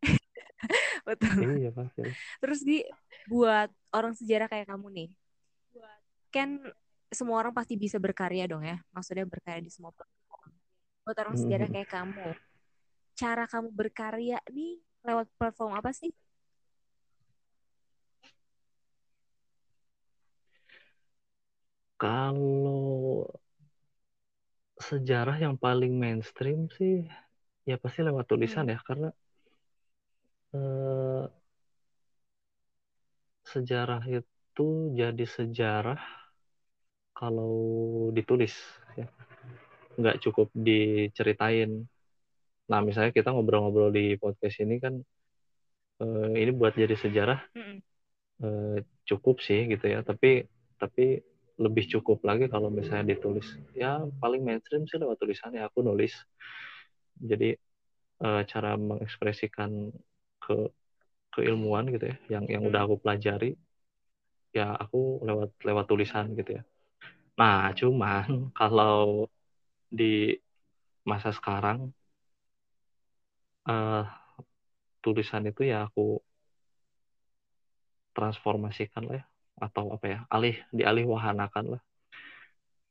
Betul. 1.09 1.63
Iya 1.63 1.71
pasti. 1.71 2.03
Terus 2.43 2.61
di 2.67 2.83
buat 3.31 3.71
orang 3.95 4.15
sejarah 4.19 4.51
kayak 4.51 4.67
kamu 4.71 4.87
nih, 4.91 5.11
kan 6.33 6.59
semua 7.13 7.45
orang 7.45 7.53
pasti 7.55 7.77
bisa 7.77 8.01
berkarya 8.01 8.49
dong 8.49 8.65
ya. 8.65 8.81
Maksudnya 8.91 9.29
berkarya 9.29 9.63
di 9.63 9.71
semua 9.71 9.93
platform. 9.95 10.51
Buat 11.05 11.17
orang 11.23 11.37
sejarah 11.39 11.69
kayak 11.71 11.91
kamu, 11.93 12.29
cara 13.15 13.45
kamu 13.47 13.69
berkarya 13.71 14.39
nih 14.51 14.81
lewat 15.05 15.29
platform 15.37 15.77
apa 15.77 15.91
sih? 15.93 16.11
Kalau 22.03 23.31
sejarah 24.83 25.39
yang 25.39 25.55
paling 25.55 25.95
mainstream 25.95 26.67
sih 26.75 27.07
ya 27.63 27.79
pasti 27.79 28.03
lewat 28.03 28.27
tulisan 28.27 28.67
hmm. 28.67 28.75
ya 28.75 28.79
karena 28.83 29.09
eh, 30.59 31.25
sejarah 33.47 34.03
itu 34.11 34.67
jadi 34.99 35.25
sejarah 35.29 36.03
kalau 37.15 37.55
ditulis 38.11 38.51
ya. 38.99 39.07
Nggak 39.95 40.19
cukup 40.27 40.49
diceritain. 40.57 41.87
Nah 42.67 42.81
misalnya 42.83 43.15
kita 43.15 43.31
ngobrol-ngobrol 43.31 43.95
di 43.95 44.19
podcast 44.19 44.59
ini 44.59 44.83
kan 44.83 44.99
eh, 46.03 46.31
ini 46.43 46.51
buat 46.51 46.75
jadi 46.75 46.99
sejarah 46.99 47.39
eh, 48.43 48.77
cukup 49.07 49.39
sih 49.39 49.71
gitu 49.71 49.87
ya. 49.87 50.03
Tapi 50.03 50.43
tapi 50.83 51.23
lebih 51.63 51.85
cukup 51.93 52.19
lagi 52.27 52.51
kalau 52.51 52.69
misalnya 52.69 53.15
ditulis. 53.15 53.47
Ya 53.73 54.03
paling 54.23 54.43
mainstream 54.43 54.85
sih 54.91 54.99
lewat 54.99 55.17
tulisannya 55.23 55.63
aku 55.63 55.79
nulis. 55.87 56.13
Jadi 57.23 57.55
uh, 58.25 58.43
cara 58.51 58.75
mengekspresikan 58.75 59.95
ke 60.43 60.57
keilmuan 61.33 61.89
gitu 61.95 62.13
ya 62.13 62.17
yang 62.29 62.45
yang 62.51 62.63
udah 62.69 62.85
aku 62.85 63.01
pelajari 63.01 63.57
ya 64.53 64.77
aku 64.77 65.25
lewat 65.25 65.51
lewat 65.65 65.85
tulisan 65.89 66.27
gitu 66.37 66.61
ya. 66.61 66.63
Nah 67.41 67.73
cuman 67.79 68.29
kalau 68.59 69.31
di 69.89 70.37
masa 71.07 71.31
sekarang 71.35 71.91
uh, 73.67 74.05
tulisan 75.03 75.43
itu 75.51 75.67
ya 75.67 75.89
aku 75.89 76.23
transformasikan 78.13 79.03
lah 79.09 79.17
ya 79.21 79.32
atau 79.59 79.95
apa 79.95 80.07
ya 80.09 80.19
alih 80.33 80.57
dialih 80.73 81.05
wahanakan 81.09 81.77
lah 81.79 81.83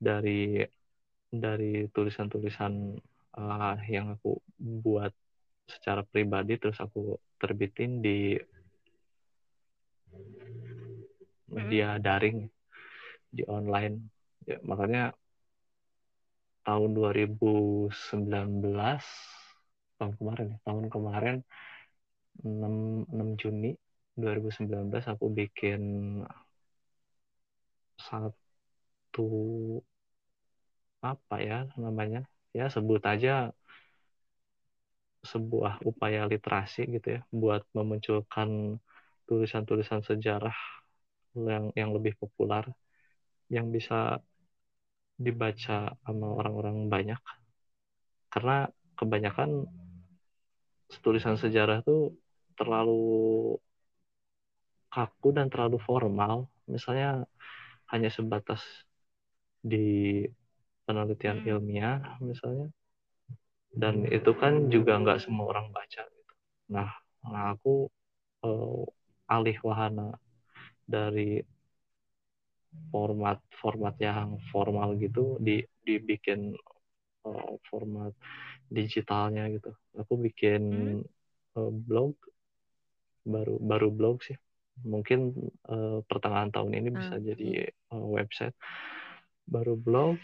dari 0.02 0.65
dari 1.32 1.88
tulisan-tulisan 1.93 3.00
uh, 3.38 3.78
yang 3.88 4.17
aku 4.19 4.41
buat 4.60 5.13
secara 5.69 6.04
pribadi 6.04 6.60
terus 6.60 6.82
aku 6.84 7.15
terbitin 7.39 8.04
di 8.04 8.36
media 11.52 11.95
hmm. 11.95 12.02
daring 12.04 12.38
di 13.32 13.43
online 13.47 13.95
ya, 14.43 14.60
makanya 14.67 15.15
tahun 16.67 16.91
2019 16.93 17.91
tahun 19.97 20.13
kemarin 20.19 20.45
ya 20.52 20.58
tahun 20.67 20.86
kemarin 20.91 21.36
6, 22.43 23.08
6 23.08 23.39
Juni 23.39 23.71
2019 24.19 24.91
aku 24.91 25.26
bikin 25.32 25.82
satu 28.07 29.27
apa 31.01 31.35
ya 31.41 31.57
namanya? 31.83 32.21
Ya 32.57 32.65
sebut 32.73 33.01
aja 33.11 33.55
sebuah 35.21 35.73
upaya 35.85 36.25
literasi 36.25 36.89
gitu 36.89 37.07
ya 37.17 37.21
buat 37.29 37.61
memunculkan 37.77 38.81
tulisan-tulisan 39.29 40.01
sejarah 40.01 40.57
yang 41.37 41.69
yang 41.77 41.89
lebih 41.93 42.17
populer 42.17 42.65
yang 43.47 43.69
bisa 43.69 44.17
dibaca 45.21 45.93
sama 45.93 46.27
orang-orang 46.39 46.89
banyak. 46.89 47.21
Karena 48.33 48.65
kebanyakan 48.97 49.69
tulisan 51.05 51.37
sejarah 51.37 51.85
itu 51.85 52.17
terlalu 52.57 53.55
kaku 54.91 55.29
dan 55.31 55.47
terlalu 55.47 55.77
formal. 55.79 56.49
Misalnya 56.67 57.23
hanya 57.91 58.10
sebatas 58.10 58.63
di 59.62 60.25
penelitian 60.88 61.45
hmm. 61.45 61.49
ilmiah 61.51 61.99
misalnya 62.23 62.67
dan 63.71 64.04
itu 64.10 64.32
kan 64.36 64.67
juga 64.67 64.99
nggak 64.99 65.23
semua 65.23 65.47
orang 65.56 65.71
baca 65.71 66.04
gitu. 66.04 66.34
nah 66.71 66.91
nah 67.23 67.56
aku 67.56 67.88
uh, 68.43 68.84
alih 69.30 69.58
wahana 69.63 70.17
dari 70.84 71.39
format 72.91 73.39
format 73.62 73.95
yang 74.01 74.39
formal 74.51 74.97
gitu 74.99 75.39
di 75.39 75.63
dibikin 75.84 76.56
uh, 77.27 77.54
format 77.69 78.12
digitalnya 78.67 79.47
gitu 79.51 79.71
aku 79.95 80.13
bikin 80.19 80.62
hmm. 80.99 81.60
uh, 81.60 81.71
blog 81.71 82.15
baru 83.23 83.56
baru 83.62 83.89
blog 83.93 84.25
sih 84.25 84.36
mungkin 84.85 85.33
uh, 85.69 86.01
pertengahan 86.05 86.49
tahun 86.49 86.71
ini 86.77 86.89
bisa 86.93 87.15
hmm. 87.17 87.23
jadi 87.23 87.49
uh, 87.93 88.07
website 88.07 88.55
baru 89.45 89.75
blog 89.77 90.17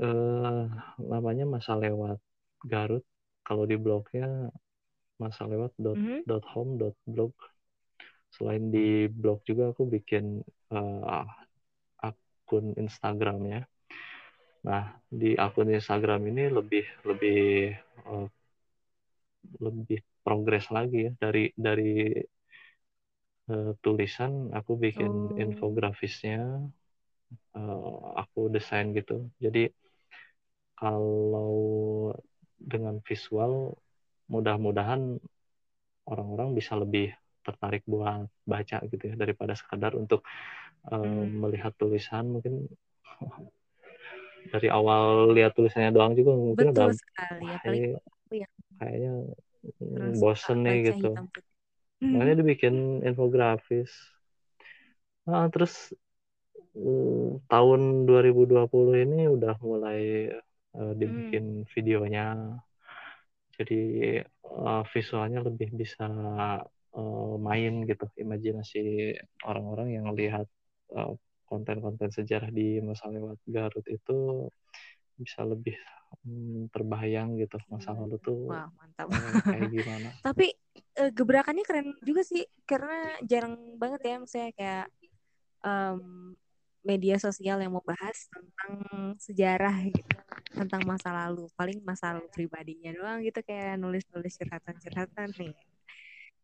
uh, 0.00 0.64
namanya 1.00 1.44
masa 1.48 1.76
lewat 1.76 2.20
Garut 2.64 3.04
kalau 3.46 3.62
di 3.62 3.78
blognya 3.78 4.50
masa 5.16 5.46
lewat 5.46 5.72
dot, 5.78 5.96
mm 5.96 6.04
-hmm. 6.04 6.20
dot 6.28 6.44
home 6.50 6.76
dot 6.76 6.96
blog 7.06 7.32
selain 8.34 8.68
di 8.68 9.08
blog 9.08 9.40
juga 9.48 9.72
aku 9.72 9.88
bikin 9.88 10.44
uh, 10.74 11.24
akun 12.02 12.76
Instagramnya 12.76 13.64
nah 14.66 14.98
di 15.06 15.38
akun 15.38 15.70
Instagram 15.70 16.26
ini 16.26 16.50
lebih 16.50 16.84
lebih 17.06 17.70
uh, 18.10 18.26
lebih 19.62 20.02
progres 20.26 20.66
lagi 20.74 21.06
ya 21.06 21.12
dari 21.22 21.54
dari 21.54 22.18
uh, 23.50 23.72
tulisan 23.82 24.50
aku 24.54 24.78
bikin 24.78 25.10
oh. 25.10 25.38
infografisnya 25.38 26.66
uh, 27.54 28.00
aku 28.18 28.50
desain 28.52 28.94
gitu 28.94 29.30
jadi 29.42 29.70
kalau 30.76 32.12
dengan 32.56 33.00
visual 33.04 33.74
mudah-mudahan 34.28 35.16
orang-orang 36.06 36.52
bisa 36.54 36.76
lebih 36.76 37.14
tertarik 37.46 37.86
buat 37.86 38.26
baca 38.42 38.82
gitu 38.90 39.04
ya 39.06 39.14
daripada 39.14 39.54
sekadar 39.54 39.94
untuk 39.94 40.26
uh, 40.90 40.98
hmm. 40.98 41.46
melihat 41.46 41.72
tulisan 41.78 42.26
mungkin 42.26 42.66
dari 44.52 44.68
awal 44.70 45.30
lihat 45.34 45.54
tulisannya 45.54 45.94
doang 45.94 46.14
juga 46.14 46.32
mungkin 46.34 46.70
Betul 46.70 46.74
udah 46.74 46.94
sekali, 46.94 47.44
kayak, 48.30 48.50
kayaknya 48.78 49.12
bosen 50.18 50.62
nih 50.62 50.94
gitu 50.94 51.10
makanya 52.00 52.44
dibikin 52.44 53.00
infografis. 53.00 53.88
Nah, 55.26 55.48
terus 55.48 55.90
uh, 56.76 57.40
tahun 57.48 58.04
2020 58.04 59.04
ini 59.08 59.20
udah 59.32 59.56
mulai 59.64 60.30
uh, 60.76 60.92
dibikin 60.92 61.64
hmm. 61.64 61.68
videonya. 61.72 62.26
Jadi 63.56 64.20
uh, 64.44 64.84
visualnya 64.92 65.40
lebih 65.40 65.72
bisa 65.72 66.06
uh, 66.92 67.34
main 67.40 67.88
gitu. 67.88 68.06
Imajinasi 68.20 69.16
orang-orang 69.48 69.88
yang 69.96 70.06
lihat 70.12 70.46
uh, 70.92 71.16
konten-konten 71.48 72.10
sejarah 72.12 72.50
di 72.50 72.82
masa 72.82 73.08
lewat 73.08 73.38
Garut 73.48 73.86
itu 73.86 74.50
bisa 75.16 75.46
lebih 75.48 75.78
um, 76.28 76.68
terbayang 76.68 77.40
gitu. 77.40 77.56
Masa 77.72 77.96
lalu 77.96 78.20
tuh 78.20 78.52
Wah, 78.52 78.68
mantap. 78.76 79.08
kayak 79.48 79.70
gimana. 79.72 80.08
Tapi 80.26 80.65
uh, 80.76 81.10
gebrakannya 81.12 81.64
keren 81.66 81.96
juga 82.02 82.22
sih 82.22 82.44
karena 82.68 83.18
jarang 83.24 83.56
banget 83.76 84.00
ya 84.04 84.16
misalnya 84.20 84.50
kayak 84.56 84.86
um, 85.64 86.00
media 86.86 87.18
sosial 87.18 87.58
yang 87.58 87.74
mau 87.74 87.82
bahas 87.82 88.30
tentang 88.30 88.72
sejarah 89.18 89.74
gitu 89.90 90.16
tentang 90.54 90.86
masa 90.86 91.10
lalu 91.10 91.50
paling 91.58 91.82
masa 91.82 92.14
lalu 92.14 92.30
pribadinya 92.30 92.94
doang 92.94 93.20
gitu 93.26 93.42
kayak 93.42 93.76
nulis-nulis 93.76 94.38
curhatan-curhatan 94.38 95.28
nih. 95.34 95.52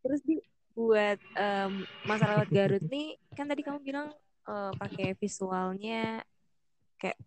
Terus 0.03 0.21
di 0.27 0.37
buat 0.75 1.21
um, 1.39 1.85
masa 2.09 2.25
lewat 2.35 2.49
Garut 2.51 2.85
nih 2.91 3.21
kan 3.37 3.47
tadi 3.47 3.63
kamu 3.63 3.79
bilang 3.85 4.09
uh, 4.49 4.73
pakai 4.77 5.15
visualnya 5.21 6.25
kayak 6.97 7.21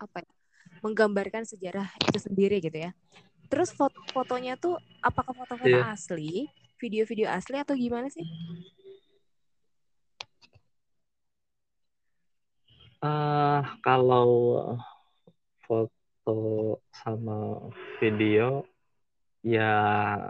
apa 0.00 0.24
ya 0.24 0.32
menggambarkan 0.80 1.44
sejarah 1.44 1.92
itu 2.08 2.18
sendiri 2.18 2.56
gitu 2.64 2.88
ya 2.88 2.90
terus 3.50 3.74
foto-fotonya 3.74 4.54
tuh 4.54 4.78
apakah 5.02 5.34
foto-foto 5.34 5.74
yeah. 5.74 5.90
asli 5.90 6.46
video-video 6.78 7.26
asli 7.26 7.58
atau 7.58 7.74
gimana 7.74 8.06
sih 8.06 8.24
uh, 13.02 13.60
kalau 13.82 14.30
foto 15.66 16.78
sama 16.94 17.68
video 17.98 18.62
ya 19.42 19.66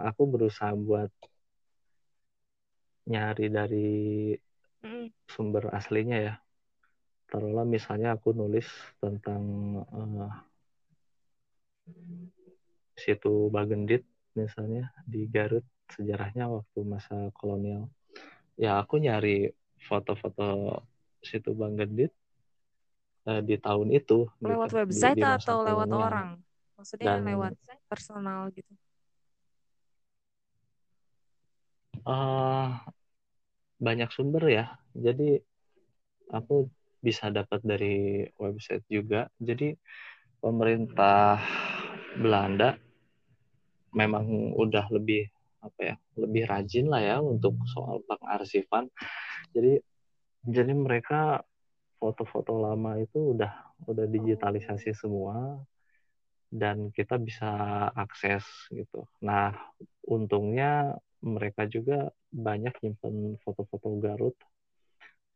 aku 0.07 0.25
berusaha 0.25 0.73
buat 0.73 1.13
nyari 3.05 3.47
dari 3.53 3.91
mm. 4.81 5.29
sumber 5.29 5.69
aslinya 5.69 6.17
ya 6.17 6.33
taruhlah 7.29 7.63
misalnya 7.63 8.15
aku 8.17 8.33
nulis 8.35 8.67
tentang 8.99 9.43
uh, 9.93 10.31
situ 13.01 13.49
Bagendit 13.49 14.05
misalnya 14.37 14.93
di 15.03 15.27
Garut 15.27 15.65
sejarahnya 15.91 16.47
waktu 16.47 16.79
masa 16.87 17.33
kolonial 17.35 17.91
ya 18.55 18.79
aku 18.79 19.01
nyari 19.01 19.51
foto-foto 19.81 20.79
situ 21.19 21.51
Bagendit 21.57 22.13
uh, 23.27 23.41
di 23.41 23.57
tahun 23.57 23.91
itu 23.91 24.29
lewat 24.39 24.71
gitu, 24.71 24.77
website 24.79 25.17
di, 25.17 25.23
di 25.25 25.27
atau 25.27 25.57
kolonial. 25.61 25.67
lewat 25.67 25.89
orang 25.91 26.29
maksudnya 26.77 27.07
Dan, 27.17 27.21
lewat 27.27 27.53
personal 27.89 28.47
gitu 28.53 28.73
uh, 32.05 32.79
banyak 33.81 34.09
sumber 34.13 34.45
ya 34.47 34.65
jadi 34.95 35.41
aku 36.31 36.71
bisa 37.01 37.33
dapat 37.33 37.59
dari 37.65 38.23
website 38.37 38.85
juga. 38.87 39.27
Jadi 39.41 39.73
pemerintah 40.37 41.41
Belanda 42.15 42.77
memang 43.91 44.55
udah 44.55 44.87
lebih 44.91 45.27
apa 45.61 45.93
ya 45.93 45.95
lebih 46.17 46.43
rajin 46.49 46.89
lah 46.89 47.01
ya 47.01 47.17
untuk 47.21 47.55
soal 47.69 48.01
pengarsifan. 48.09 48.89
Jadi 49.53 49.77
jadi 50.41 50.73
mereka 50.73 51.45
foto-foto 52.01 52.57
lama 52.57 52.97
itu 52.97 53.37
udah 53.37 53.53
udah 53.85 54.05
digitalisasi 54.09 54.97
semua 54.97 55.61
dan 56.49 56.89
kita 56.91 57.21
bisa 57.21 57.47
akses 57.93 58.43
gitu. 58.73 59.05
Nah 59.21 59.53
untungnya 60.09 60.97
mereka 61.21 61.69
juga 61.69 62.09
banyak 62.33 62.73
nyimpen 62.81 63.37
foto-foto 63.45 63.93
Garut 64.01 64.33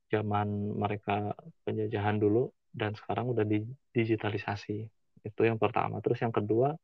zaman 0.10 0.74
mereka 0.74 1.38
penjajahan 1.66 2.18
dulu 2.18 2.50
dan 2.74 2.98
sekarang 2.98 3.32
udah 3.32 3.46
digitalisasi. 3.94 4.90
Itu 5.26 5.42
yang 5.46 5.58
pertama. 5.58 6.02
Terus 6.02 6.22
yang 6.22 6.34
kedua, 6.34 6.76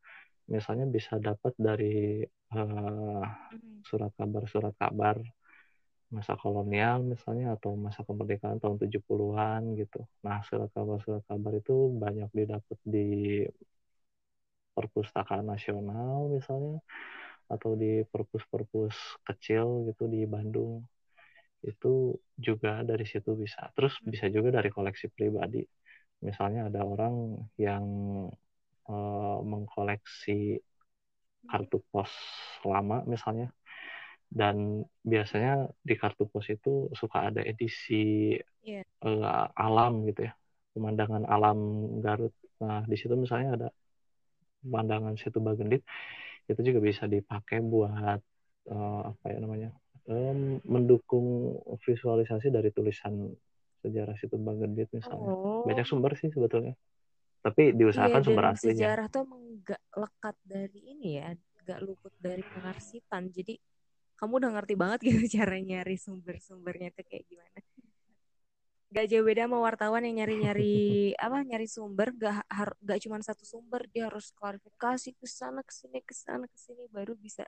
misalnya 0.54 0.86
bisa 0.96 1.14
dapat 1.28 1.54
dari 1.68 2.22
uh, 2.56 3.24
surat 3.90 4.12
kabar-surat 4.20 4.74
kabar 4.82 5.18
masa 6.16 6.34
kolonial 6.36 7.00
misalnya 7.08 7.56
atau 7.56 7.72
masa 7.86 8.04
kemerdekaan 8.08 8.60
tahun 8.62 8.78
70-an 8.84 9.62
gitu. 9.80 10.00
Nah, 10.28 10.44
surat 10.48 10.70
kabar-surat 10.76 11.24
kabar 11.30 11.54
itu 11.56 11.74
banyak 12.04 12.30
didapat 12.36 12.78
di 12.84 13.08
perpustakaan 14.76 15.46
nasional 15.54 16.32
misalnya 16.36 16.80
atau 17.54 17.72
di 17.76 18.04
perpus-perpus 18.12 18.96
kecil 19.28 19.88
gitu 19.92 20.04
di 20.08 20.24
Bandung 20.34 20.84
itu 21.62 22.18
juga 22.36 22.82
dari 22.82 23.06
situ 23.06 23.32
bisa. 23.38 23.70
Terus 23.76 23.94
bisa 24.02 24.26
juga 24.36 24.50
dari 24.58 24.70
koleksi 24.74 25.08
pribadi. 25.14 25.62
Misalnya 26.26 26.70
ada 26.70 26.82
orang 26.86 27.38
yang 27.58 27.86
uh, 28.88 29.40
mengkoleksi 29.44 30.62
kartu 31.46 31.82
pos 31.90 32.10
lama 32.66 33.02
misalnya 33.06 33.50
dan 34.32 34.88
biasanya 35.04 35.68
di 35.84 36.00
kartu 36.00 36.30
pos 36.30 36.48
itu 36.48 36.88
suka 36.96 37.28
ada 37.34 37.42
edisi 37.44 38.38
yeah. 38.64 38.86
Uh, 39.04 39.50
alam 39.58 40.08
gitu 40.08 40.30
ya 40.30 40.34
pemandangan 40.72 41.28
alam 41.28 41.60
Garut 42.00 42.32
nah 42.62 42.86
di 42.88 42.96
situ 42.96 43.12
misalnya 43.18 43.50
ada 43.58 43.68
pemandangan 44.64 45.18
situ 45.18 45.42
Bagendit 45.42 45.84
itu 46.48 46.62
juga 46.62 46.80
bisa 46.80 47.10
dipakai 47.10 47.60
buat 47.60 48.22
uh, 48.70 49.02
apa 49.12 49.26
ya 49.34 49.38
namanya 49.42 49.70
um, 50.08 50.62
mendukung 50.66 51.58
visualisasi 51.82 52.50
dari 52.54 52.70
tulisan 52.72 53.34
sejarah 53.82 54.16
situ 54.18 54.38
Bagendit 54.38 54.90
misalnya. 54.94 55.34
Oh. 55.34 55.66
Banyak 55.66 55.86
sumber 55.86 56.14
sih 56.18 56.30
sebetulnya. 56.30 56.78
Tapi 57.42 57.74
diusahakan 57.74 58.22
iya, 58.22 58.26
sumber 58.26 58.46
aslinya. 58.54 58.78
Sejarah 58.78 59.06
tuh 59.10 59.22
emang 59.26 59.44
gak 59.66 59.82
lekat 59.98 60.36
dari 60.46 60.82
ini 60.94 61.10
ya, 61.18 61.34
gak 61.66 61.80
luput 61.82 62.14
dari 62.22 62.46
pengarsipan. 62.46 63.34
Jadi 63.34 63.58
kamu 64.14 64.34
udah 64.38 64.52
ngerti 64.54 64.74
banget 64.78 65.00
gitu 65.10 65.42
cara 65.42 65.58
nyari 65.58 65.98
sumber-sumbernya 65.98 66.94
tuh 66.94 67.06
kayak 67.10 67.26
gimana. 67.26 67.60
Gak 68.92 69.08
jauh 69.10 69.26
beda 69.26 69.50
sama 69.50 69.58
wartawan 69.58 70.06
yang 70.06 70.22
nyari-nyari 70.22 70.76
apa 71.26 71.42
nyari 71.42 71.66
sumber 71.66 72.14
gak 72.14 72.46
har, 72.46 72.70
gak 72.78 73.00
cuma 73.02 73.18
satu 73.26 73.42
sumber 73.42 73.90
dia 73.90 74.06
harus 74.06 74.30
klarifikasi 74.38 75.18
ke 75.18 75.26
sana 75.26 75.66
ke 75.66 75.74
sini 75.74 76.00
ke 76.06 76.14
sana 76.14 76.46
ke 76.46 76.58
sini 76.62 76.86
baru 76.94 77.18
bisa 77.18 77.48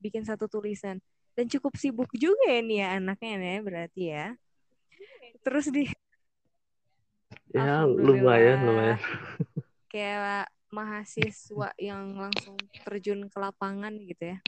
bikin 0.00 0.26
satu 0.26 0.48
tulisan 0.48 0.98
dan 1.36 1.46
cukup 1.46 1.76
sibuk 1.76 2.10
juga 2.16 2.48
ya 2.48 2.60
nih 2.64 2.78
ya 2.80 2.88
anaknya 2.96 3.36
ya 3.38 3.60
berarti 3.60 4.02
ya 4.08 4.26
terus 5.44 5.68
di 5.68 5.86
ya 7.50 7.86
lumayan 7.86 8.58
lumayan. 8.66 8.98
Kayak 9.90 10.50
mahasiswa 10.70 11.74
yang 11.76 12.14
langsung 12.14 12.54
terjun 12.86 13.26
ke 13.26 13.38
lapangan 13.42 13.90
gitu 13.98 14.34
ya. 14.34 14.38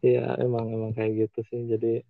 Iya 0.00 0.26
emang 0.42 0.72
emang 0.74 0.92
kayak 0.96 1.28
gitu 1.28 1.40
sih. 1.46 1.60
Jadi 1.70 2.02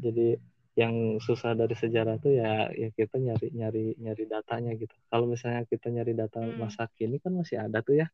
jadi 0.00 0.40
yang 0.78 1.20
susah 1.20 1.52
dari 1.52 1.76
sejarah 1.76 2.16
tuh 2.22 2.32
ya 2.32 2.72
ya 2.72 2.88
kita 2.94 3.20
nyari 3.20 3.52
nyari 3.54 3.84
nyari 4.00 4.24
datanya 4.26 4.72
gitu. 4.74 4.94
Kalau 5.06 5.30
misalnya 5.30 5.62
kita 5.68 5.92
nyari 5.92 6.12
data 6.16 6.42
hmm. 6.42 6.58
masa 6.58 6.90
kini 6.96 7.22
kan 7.22 7.36
masih 7.36 7.60
ada 7.62 7.78
tuh 7.84 8.02
ya. 8.02 8.08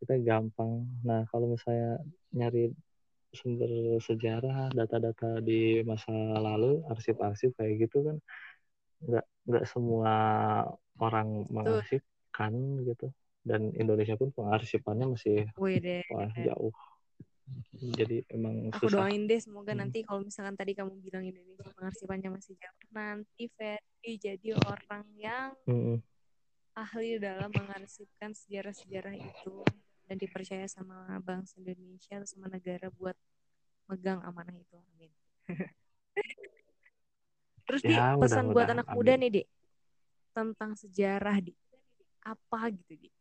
Kita 0.00 0.16
gampang. 0.24 0.88
Nah, 1.04 1.28
kalau 1.28 1.52
misalnya 1.52 2.00
nyari 2.32 2.72
sumber 3.30 3.70
sejarah, 4.02 4.74
data-data 4.74 5.38
di 5.38 5.80
masa 5.86 6.12
lalu, 6.38 6.82
arsip-arsip 6.90 7.54
kayak 7.54 7.88
gitu 7.88 8.02
kan 8.06 8.16
nggak 9.00 9.24
nggak 9.48 9.64
semua 9.64 10.14
orang 11.00 11.48
mengarsipkan 11.48 12.84
gitu. 12.84 13.08
Dan 13.40 13.72
Indonesia 13.72 14.20
pun 14.20 14.28
pengarsipannya 14.36 15.16
masih 15.16 15.48
wah, 15.56 16.28
jauh. 16.36 16.74
Jadi 17.80 18.22
emang 18.30 18.70
Aku 18.70 18.86
susah. 18.86 19.08
doain 19.08 19.26
deh 19.26 19.40
semoga 19.40 19.74
hmm. 19.74 19.80
nanti 19.82 19.98
kalau 20.06 20.22
misalkan 20.22 20.54
tadi 20.54 20.76
kamu 20.76 21.02
bilang 21.02 21.24
Indonesia 21.26 21.66
pengarsipannya 21.74 22.30
masih 22.30 22.54
jauh, 22.60 22.84
nanti 22.94 23.50
Ferdi 23.56 24.12
jadi 24.20 24.48
orang 24.54 25.06
yang 25.18 25.50
hmm. 25.66 25.98
ahli 26.78 27.18
dalam 27.18 27.50
mengarsipkan 27.50 28.36
sejarah-sejarah 28.36 29.18
itu 29.18 29.66
dan 30.10 30.18
dipercaya 30.18 30.66
sama 30.66 31.22
bangsa 31.22 31.62
Indonesia 31.62 32.18
atau 32.18 32.26
sama 32.26 32.50
negara 32.50 32.90
buat 32.98 33.14
megang 33.86 34.18
amanah 34.26 34.58
itu. 34.58 34.74
Amin. 34.74 35.14
Terus 37.70 37.86
ya, 37.86 38.18
di 38.18 38.26
pesan 38.26 38.50
buat 38.50 38.66
anak 38.66 38.90
amin. 38.90 38.96
muda 38.98 39.14
nih, 39.14 39.30
Dik. 39.38 39.46
Tentang 40.34 40.74
sejarah, 40.74 41.38
Dik. 41.38 41.54
Apa 42.26 42.74
gitu, 42.74 43.06
Dik? 43.06 43.14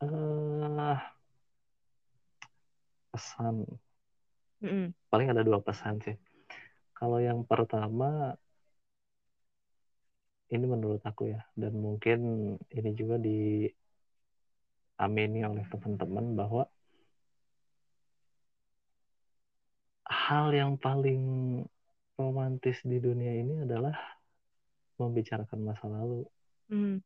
Uh, 0.00 0.96
pesan. 3.12 3.68
Mm 4.64 4.68
-mm. 4.72 4.86
Paling 5.12 5.28
ada 5.36 5.44
dua 5.44 5.60
pesan 5.60 6.00
sih. 6.00 6.16
Kalau 6.96 7.20
yang 7.20 7.44
pertama 7.44 8.40
ini 10.54 10.64
menurut 10.64 11.02
aku 11.04 11.22
ya 11.34 11.40
dan 11.60 11.72
mungkin 11.76 12.18
ini 12.72 12.90
juga 12.96 13.16
diamini 13.20 13.78
oleh 15.44 15.64
teman-teman 15.68 16.26
bahwa 16.38 16.64
hal 20.08 20.46
yang 20.56 20.80
paling 20.80 21.22
romantis 22.16 22.80
di 22.82 22.98
dunia 22.98 23.32
ini 23.38 23.62
adalah 23.64 23.94
membicarakan 24.98 25.60
masa 25.62 25.86
lalu. 25.86 26.26
Hmm. 26.68 27.00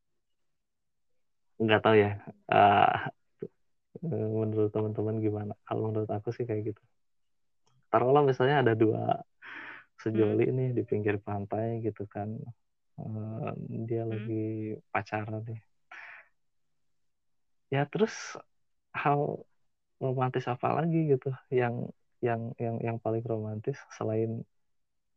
nggak 1.63 1.83
tahu 1.87 1.95
ya 1.95 2.19
uh, 2.51 3.07
menurut 4.03 4.75
teman-teman 4.75 5.23
gimana 5.23 5.55
kalau 5.63 5.95
menurut 5.95 6.11
aku 6.11 6.35
sih 6.35 6.43
kayak 6.43 6.75
gitu 6.75 6.83
taruhlah 7.87 8.27
misalnya 8.27 8.67
ada 8.67 8.75
dua 8.75 9.23
sejoli 10.03 10.51
hmm. 10.51 10.55
nih 10.59 10.69
di 10.75 10.83
pinggir 10.83 11.23
pantai 11.23 11.79
gitu 11.87 12.03
kan 12.11 12.35
uh, 13.01 13.53
dia 13.89 14.03
hmm. 14.05 14.11
lagi 14.11 14.45
pacaran 14.93 15.43
nih. 15.47 15.61
Ya 17.73 17.89
terus 17.89 18.13
hal 18.93 19.49
romantis 19.97 20.45
apa 20.45 20.69
lagi 20.77 21.09
gitu 21.09 21.33
yang 21.49 21.89
yang 22.21 22.53
yang 22.61 22.77
yang 22.85 22.97
paling 23.01 23.25
romantis 23.25 23.81
selain 23.97 24.45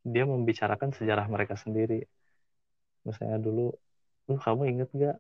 dia 0.05 0.23
membicarakan 0.23 0.95
sejarah 0.95 1.27
mereka 1.27 1.59
sendiri? 1.59 2.07
Misalnya 3.03 3.41
dulu 3.41 3.75
lu 4.25 4.35
kamu 4.41 4.63
inget 4.71 4.89
gak 4.95 5.17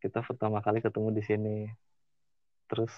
kita 0.00 0.20
pertama 0.24 0.60
kali 0.62 0.78
ketemu 0.84 1.08
di 1.10 1.22
sini? 1.24 1.56
Terus 2.70 2.92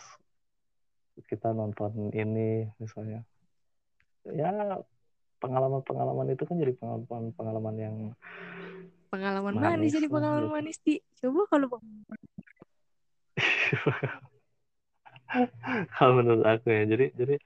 kita 1.25 1.57
nonton 1.57 2.13
ini 2.13 2.69
misalnya. 2.77 3.25
Ya 4.27 4.51
pengalaman-pengalaman 5.41 6.33
itu 6.33 6.43
kan 6.49 6.57
jadi 6.59 6.73
pengalaman-pengalaman 6.77 7.77
yang 7.77 7.97
pengalaman 9.09 9.55
manis, 9.57 9.91
manis 9.91 9.93
jadi 9.95 10.07
pengalaman 10.11 10.51
manis 10.51 10.79
di. 10.83 11.01
Coba 11.21 11.47
kalau 11.51 11.69
kalau 15.99 16.13
menurut 16.23 16.47
aku 16.47 16.71
ya 16.73 16.87
jadi 16.87 17.13
jadi 17.13 17.37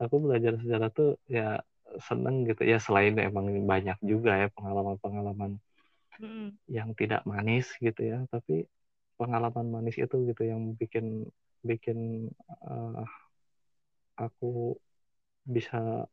aku 0.00 0.14
belajar 0.18 0.58
sejarah 0.58 0.90
tuh 0.90 1.20
ya 1.28 1.60
seneng 2.02 2.44
gitu. 2.48 2.62
Ya 2.66 2.78
selain 2.80 3.16
emang 3.18 3.48
banyak 3.64 3.98
juga 4.02 4.36
ya 4.36 4.48
pengalaman-pengalaman 4.52 5.60
mm. 6.20 6.48
yang 6.70 6.92
tidak 6.96 7.22
manis 7.28 7.70
gitu 7.80 8.00
ya 8.00 8.24
tapi 8.32 8.66
pengalaman 9.16 9.68
manis 9.72 9.96
itu 9.96 10.28
gitu 10.28 10.42
yang 10.44 10.76
bikin 10.76 11.28
bikin 11.64 12.30
uh, 12.68 13.04
aku 14.16 14.76
bisa 15.44 16.04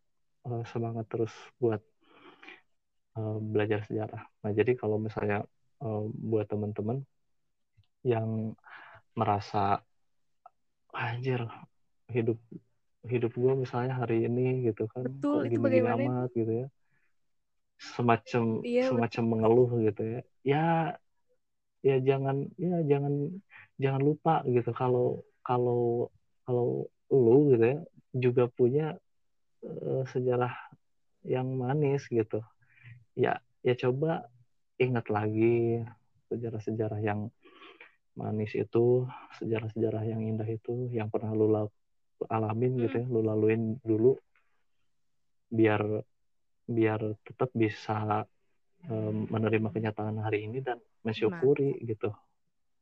uh, 0.48 0.64
semangat 0.72 1.08
terus 1.12 1.34
buat 1.60 1.84
uh, 3.18 3.38
belajar 3.40 3.86
sejarah. 3.88 4.24
Nah 4.44 4.52
jadi 4.52 4.78
kalau 4.78 4.98
misalnya 5.02 5.46
uh, 5.82 6.04
buat 6.10 6.50
teman-teman 6.50 7.02
yang 8.04 8.58
merasa 9.16 9.80
anjir 10.94 11.48
hidup 12.12 12.38
hidup 13.04 13.32
gue 13.36 13.54
misalnya 13.68 14.00
hari 14.00 14.28
ini 14.28 14.70
gitu 14.70 14.88
kan 14.88 15.08
Betul, 15.08 15.48
kok 15.48 15.52
gini 15.52 15.82
gini 15.82 15.90
amat 16.08 16.30
gitu 16.36 16.54
ya. 16.66 16.68
Semacam 17.84 18.64
iya, 18.64 18.88
semacam 18.88 19.24
mengeluh 19.28 19.72
gitu 19.84 20.02
ya. 20.04 20.20
Ya 20.44 20.66
ya 21.84 22.00
jangan 22.00 22.48
ya 22.56 22.80
jangan 22.88 23.14
jangan 23.76 24.02
lupa 24.02 24.40
gitu 24.48 24.72
kalau 24.72 25.20
kalau 25.44 26.08
kalau 26.48 26.88
lu 27.12 27.52
gitu 27.52 27.66
ya 27.76 27.80
juga 28.16 28.48
punya 28.48 28.96
uh, 29.68 30.04
sejarah 30.08 30.56
yang 31.28 31.52
manis 31.60 32.08
gitu 32.08 32.40
ya 33.14 33.38
ya 33.62 33.74
coba 33.78 34.28
ingat 34.82 35.06
lagi 35.10 35.82
sejarah-sejarah 36.34 37.00
yang 37.02 37.30
manis 38.14 38.54
itu 38.54 39.06
sejarah-sejarah 39.42 40.04
yang 40.06 40.22
indah 40.22 40.46
itu 40.46 40.90
yang 40.94 41.10
pernah 41.10 41.34
lu 41.34 41.50
alamin 42.30 42.78
gitu 42.78 43.02
ya 43.02 43.06
lu 43.10 43.22
laluin 43.26 43.78
dulu 43.82 44.18
biar 45.54 45.82
biar 46.66 47.00
tetap 47.28 47.52
bisa 47.54 48.26
um, 48.88 49.28
menerima 49.28 49.70
kenyataan 49.70 50.20
hari 50.24 50.48
ini 50.48 50.64
dan 50.64 50.80
mensyukuri 51.04 51.78
gitu. 51.84 52.12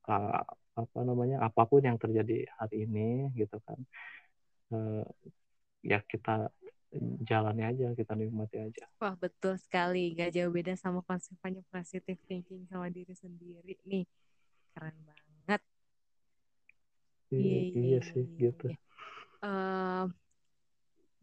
Uh, 0.06 0.41
apa 0.72 1.00
namanya 1.04 1.44
apa 1.44 1.67
pun 1.67 1.84
yang 1.84 2.00
terjadi 2.00 2.48
hari 2.58 2.88
ini 2.88 3.34
gitu 3.36 3.58
kan. 3.65 3.80
Uh, 4.72 5.04
ya 5.84 6.00
kita 6.06 6.54
jalani 7.23 7.63
aja 7.63 7.95
kita 7.95 8.13
nikmati 8.19 8.60
aja. 8.60 8.84
Wah 8.99 9.15
betul 9.15 9.56
sekali. 9.56 10.12
Gak 10.12 10.36
jauh 10.36 10.51
beda 10.51 10.75
sama 10.75 10.99
konsepnya 11.08 11.63
positive 11.71 12.19
thinking 12.27 12.67
sama 12.67 12.91
diri 12.91 13.15
sendiri. 13.15 13.80
Nih 13.88 14.04
keren 14.75 14.95
banget. 15.08 15.62
Iya, 17.32 17.60
iya, 17.71 17.80
iya 17.80 17.99
sih 18.04 18.27
iya, 18.27 18.51
gitu. 18.51 18.67
uh, 19.47 20.04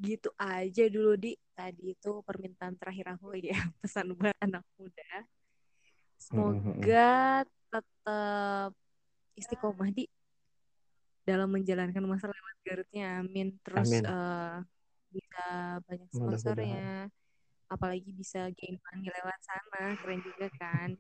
gitu 0.01 0.31
aja 0.41 0.85
dulu 0.89 1.13
di. 1.21 1.37
Tadi 1.59 1.91
itu 1.91 2.23
permintaan 2.23 2.79
terakhir 2.79 3.19
aku 3.19 3.35
ya 3.51 3.59
pesan 3.83 4.15
buat 4.15 4.33
anak 4.41 4.65
muda. 4.79 5.27
Semoga 6.17 7.43
tetap 7.45 8.73
istiqomah 9.35 9.91
di 9.91 10.07
dalam 11.27 11.51
menjalankan 11.53 12.01
masa 12.09 12.31
lewat 12.31 12.57
Garutnya. 12.65 13.21
Amin. 13.21 13.59
Terus 13.61 13.91
amin. 13.91 14.05
Uh, 14.07 14.59
bisa 15.13 15.47
banyak 15.85 16.09
sponsornya. 16.13 17.09
Apalagi 17.69 18.11
bisa 18.17 18.49
gain 18.57 18.81
money 18.81 19.09
lewat 19.13 19.39
sana. 19.45 19.85
Keren 20.01 20.21
juga 20.25 20.49
kan. 20.57 20.97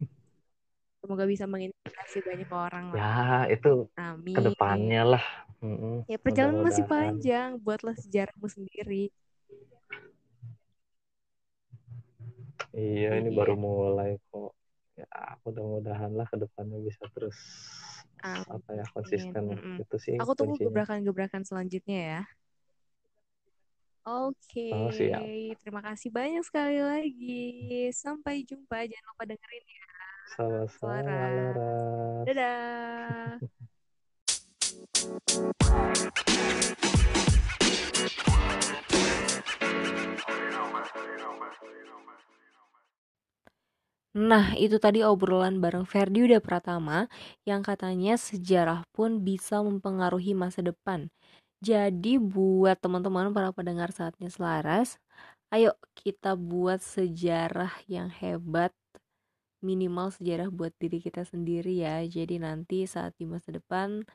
Semoga 0.98 1.24
bisa 1.30 1.46
menginspirasi 1.46 2.18
banyak 2.26 2.50
orang 2.50 2.84
ya 2.90 2.98
lah. 2.98 3.42
itu 3.46 3.86
Amin. 3.94 4.34
ke 4.34 4.40
depannya 4.42 5.02
lah. 5.16 5.24
Ya 6.10 6.18
perjalanan 6.18 6.66
masih 6.66 6.84
panjang 6.86 7.54
buatlah 7.62 7.94
sejarahmu 7.94 8.46
sendiri. 8.50 9.14
Iya 12.74 13.18
ini 13.18 13.30
baru 13.32 13.54
iya. 13.54 13.62
mulai 13.62 14.10
kok. 14.30 14.52
Ya 14.98 15.06
mudah-mudahan 15.46 16.10
lah 16.18 16.26
ke 16.26 16.36
depannya 16.42 16.82
bisa 16.82 17.06
terus 17.14 17.38
Amin. 18.26 18.50
apa 18.50 18.70
ya 18.74 18.84
konsisten. 18.90 19.42
Mm 19.54 19.76
itu 19.86 19.96
sih 20.02 20.14
aku 20.18 20.34
tunggu 20.34 20.58
gebrakan-gebrakan 20.58 21.46
selanjutnya 21.46 21.98
ya 22.02 22.22
Oke, 24.08 24.72
okay. 24.72 25.52
oh, 25.52 25.60
terima 25.60 25.84
kasih 25.84 26.08
banyak 26.08 26.40
sekali 26.40 26.80
lagi. 26.80 27.44
Sampai 27.92 28.40
jumpa. 28.40 28.88
Jangan 28.88 29.08
lupa 29.12 29.24
dengerin 29.28 29.64
ya. 29.68 29.84
Sama-sama, 30.32 31.20
Dadah. 32.24 33.36
Nah, 44.16 44.56
itu 44.56 44.80
tadi 44.80 45.04
obrolan 45.04 45.60
bareng 45.60 45.84
Ferdi 45.84 46.24
Uda 46.24 46.40
Pratama 46.40 47.12
yang 47.44 47.60
katanya 47.60 48.16
sejarah 48.16 48.88
pun 48.96 49.20
bisa 49.20 49.60
mempengaruhi 49.60 50.32
masa 50.32 50.64
depan. 50.64 51.12
Jadi 51.58 52.22
buat 52.22 52.78
teman-teman 52.78 53.34
para 53.34 53.50
pendengar 53.50 53.90
saatnya 53.90 54.30
selaras, 54.30 55.02
ayo 55.50 55.74
kita 55.98 56.38
buat 56.38 56.78
sejarah 56.78 57.72
yang 57.90 58.12
hebat 58.12 58.70
minimal 59.58 60.14
sejarah 60.14 60.54
buat 60.54 60.70
diri 60.78 61.02
kita 61.02 61.26
sendiri 61.26 61.82
ya 61.82 61.98
jadi 62.06 62.38
nanti 62.38 62.86
saat 62.86 63.18
di 63.18 63.26
masa 63.26 63.50
depan 63.50 64.06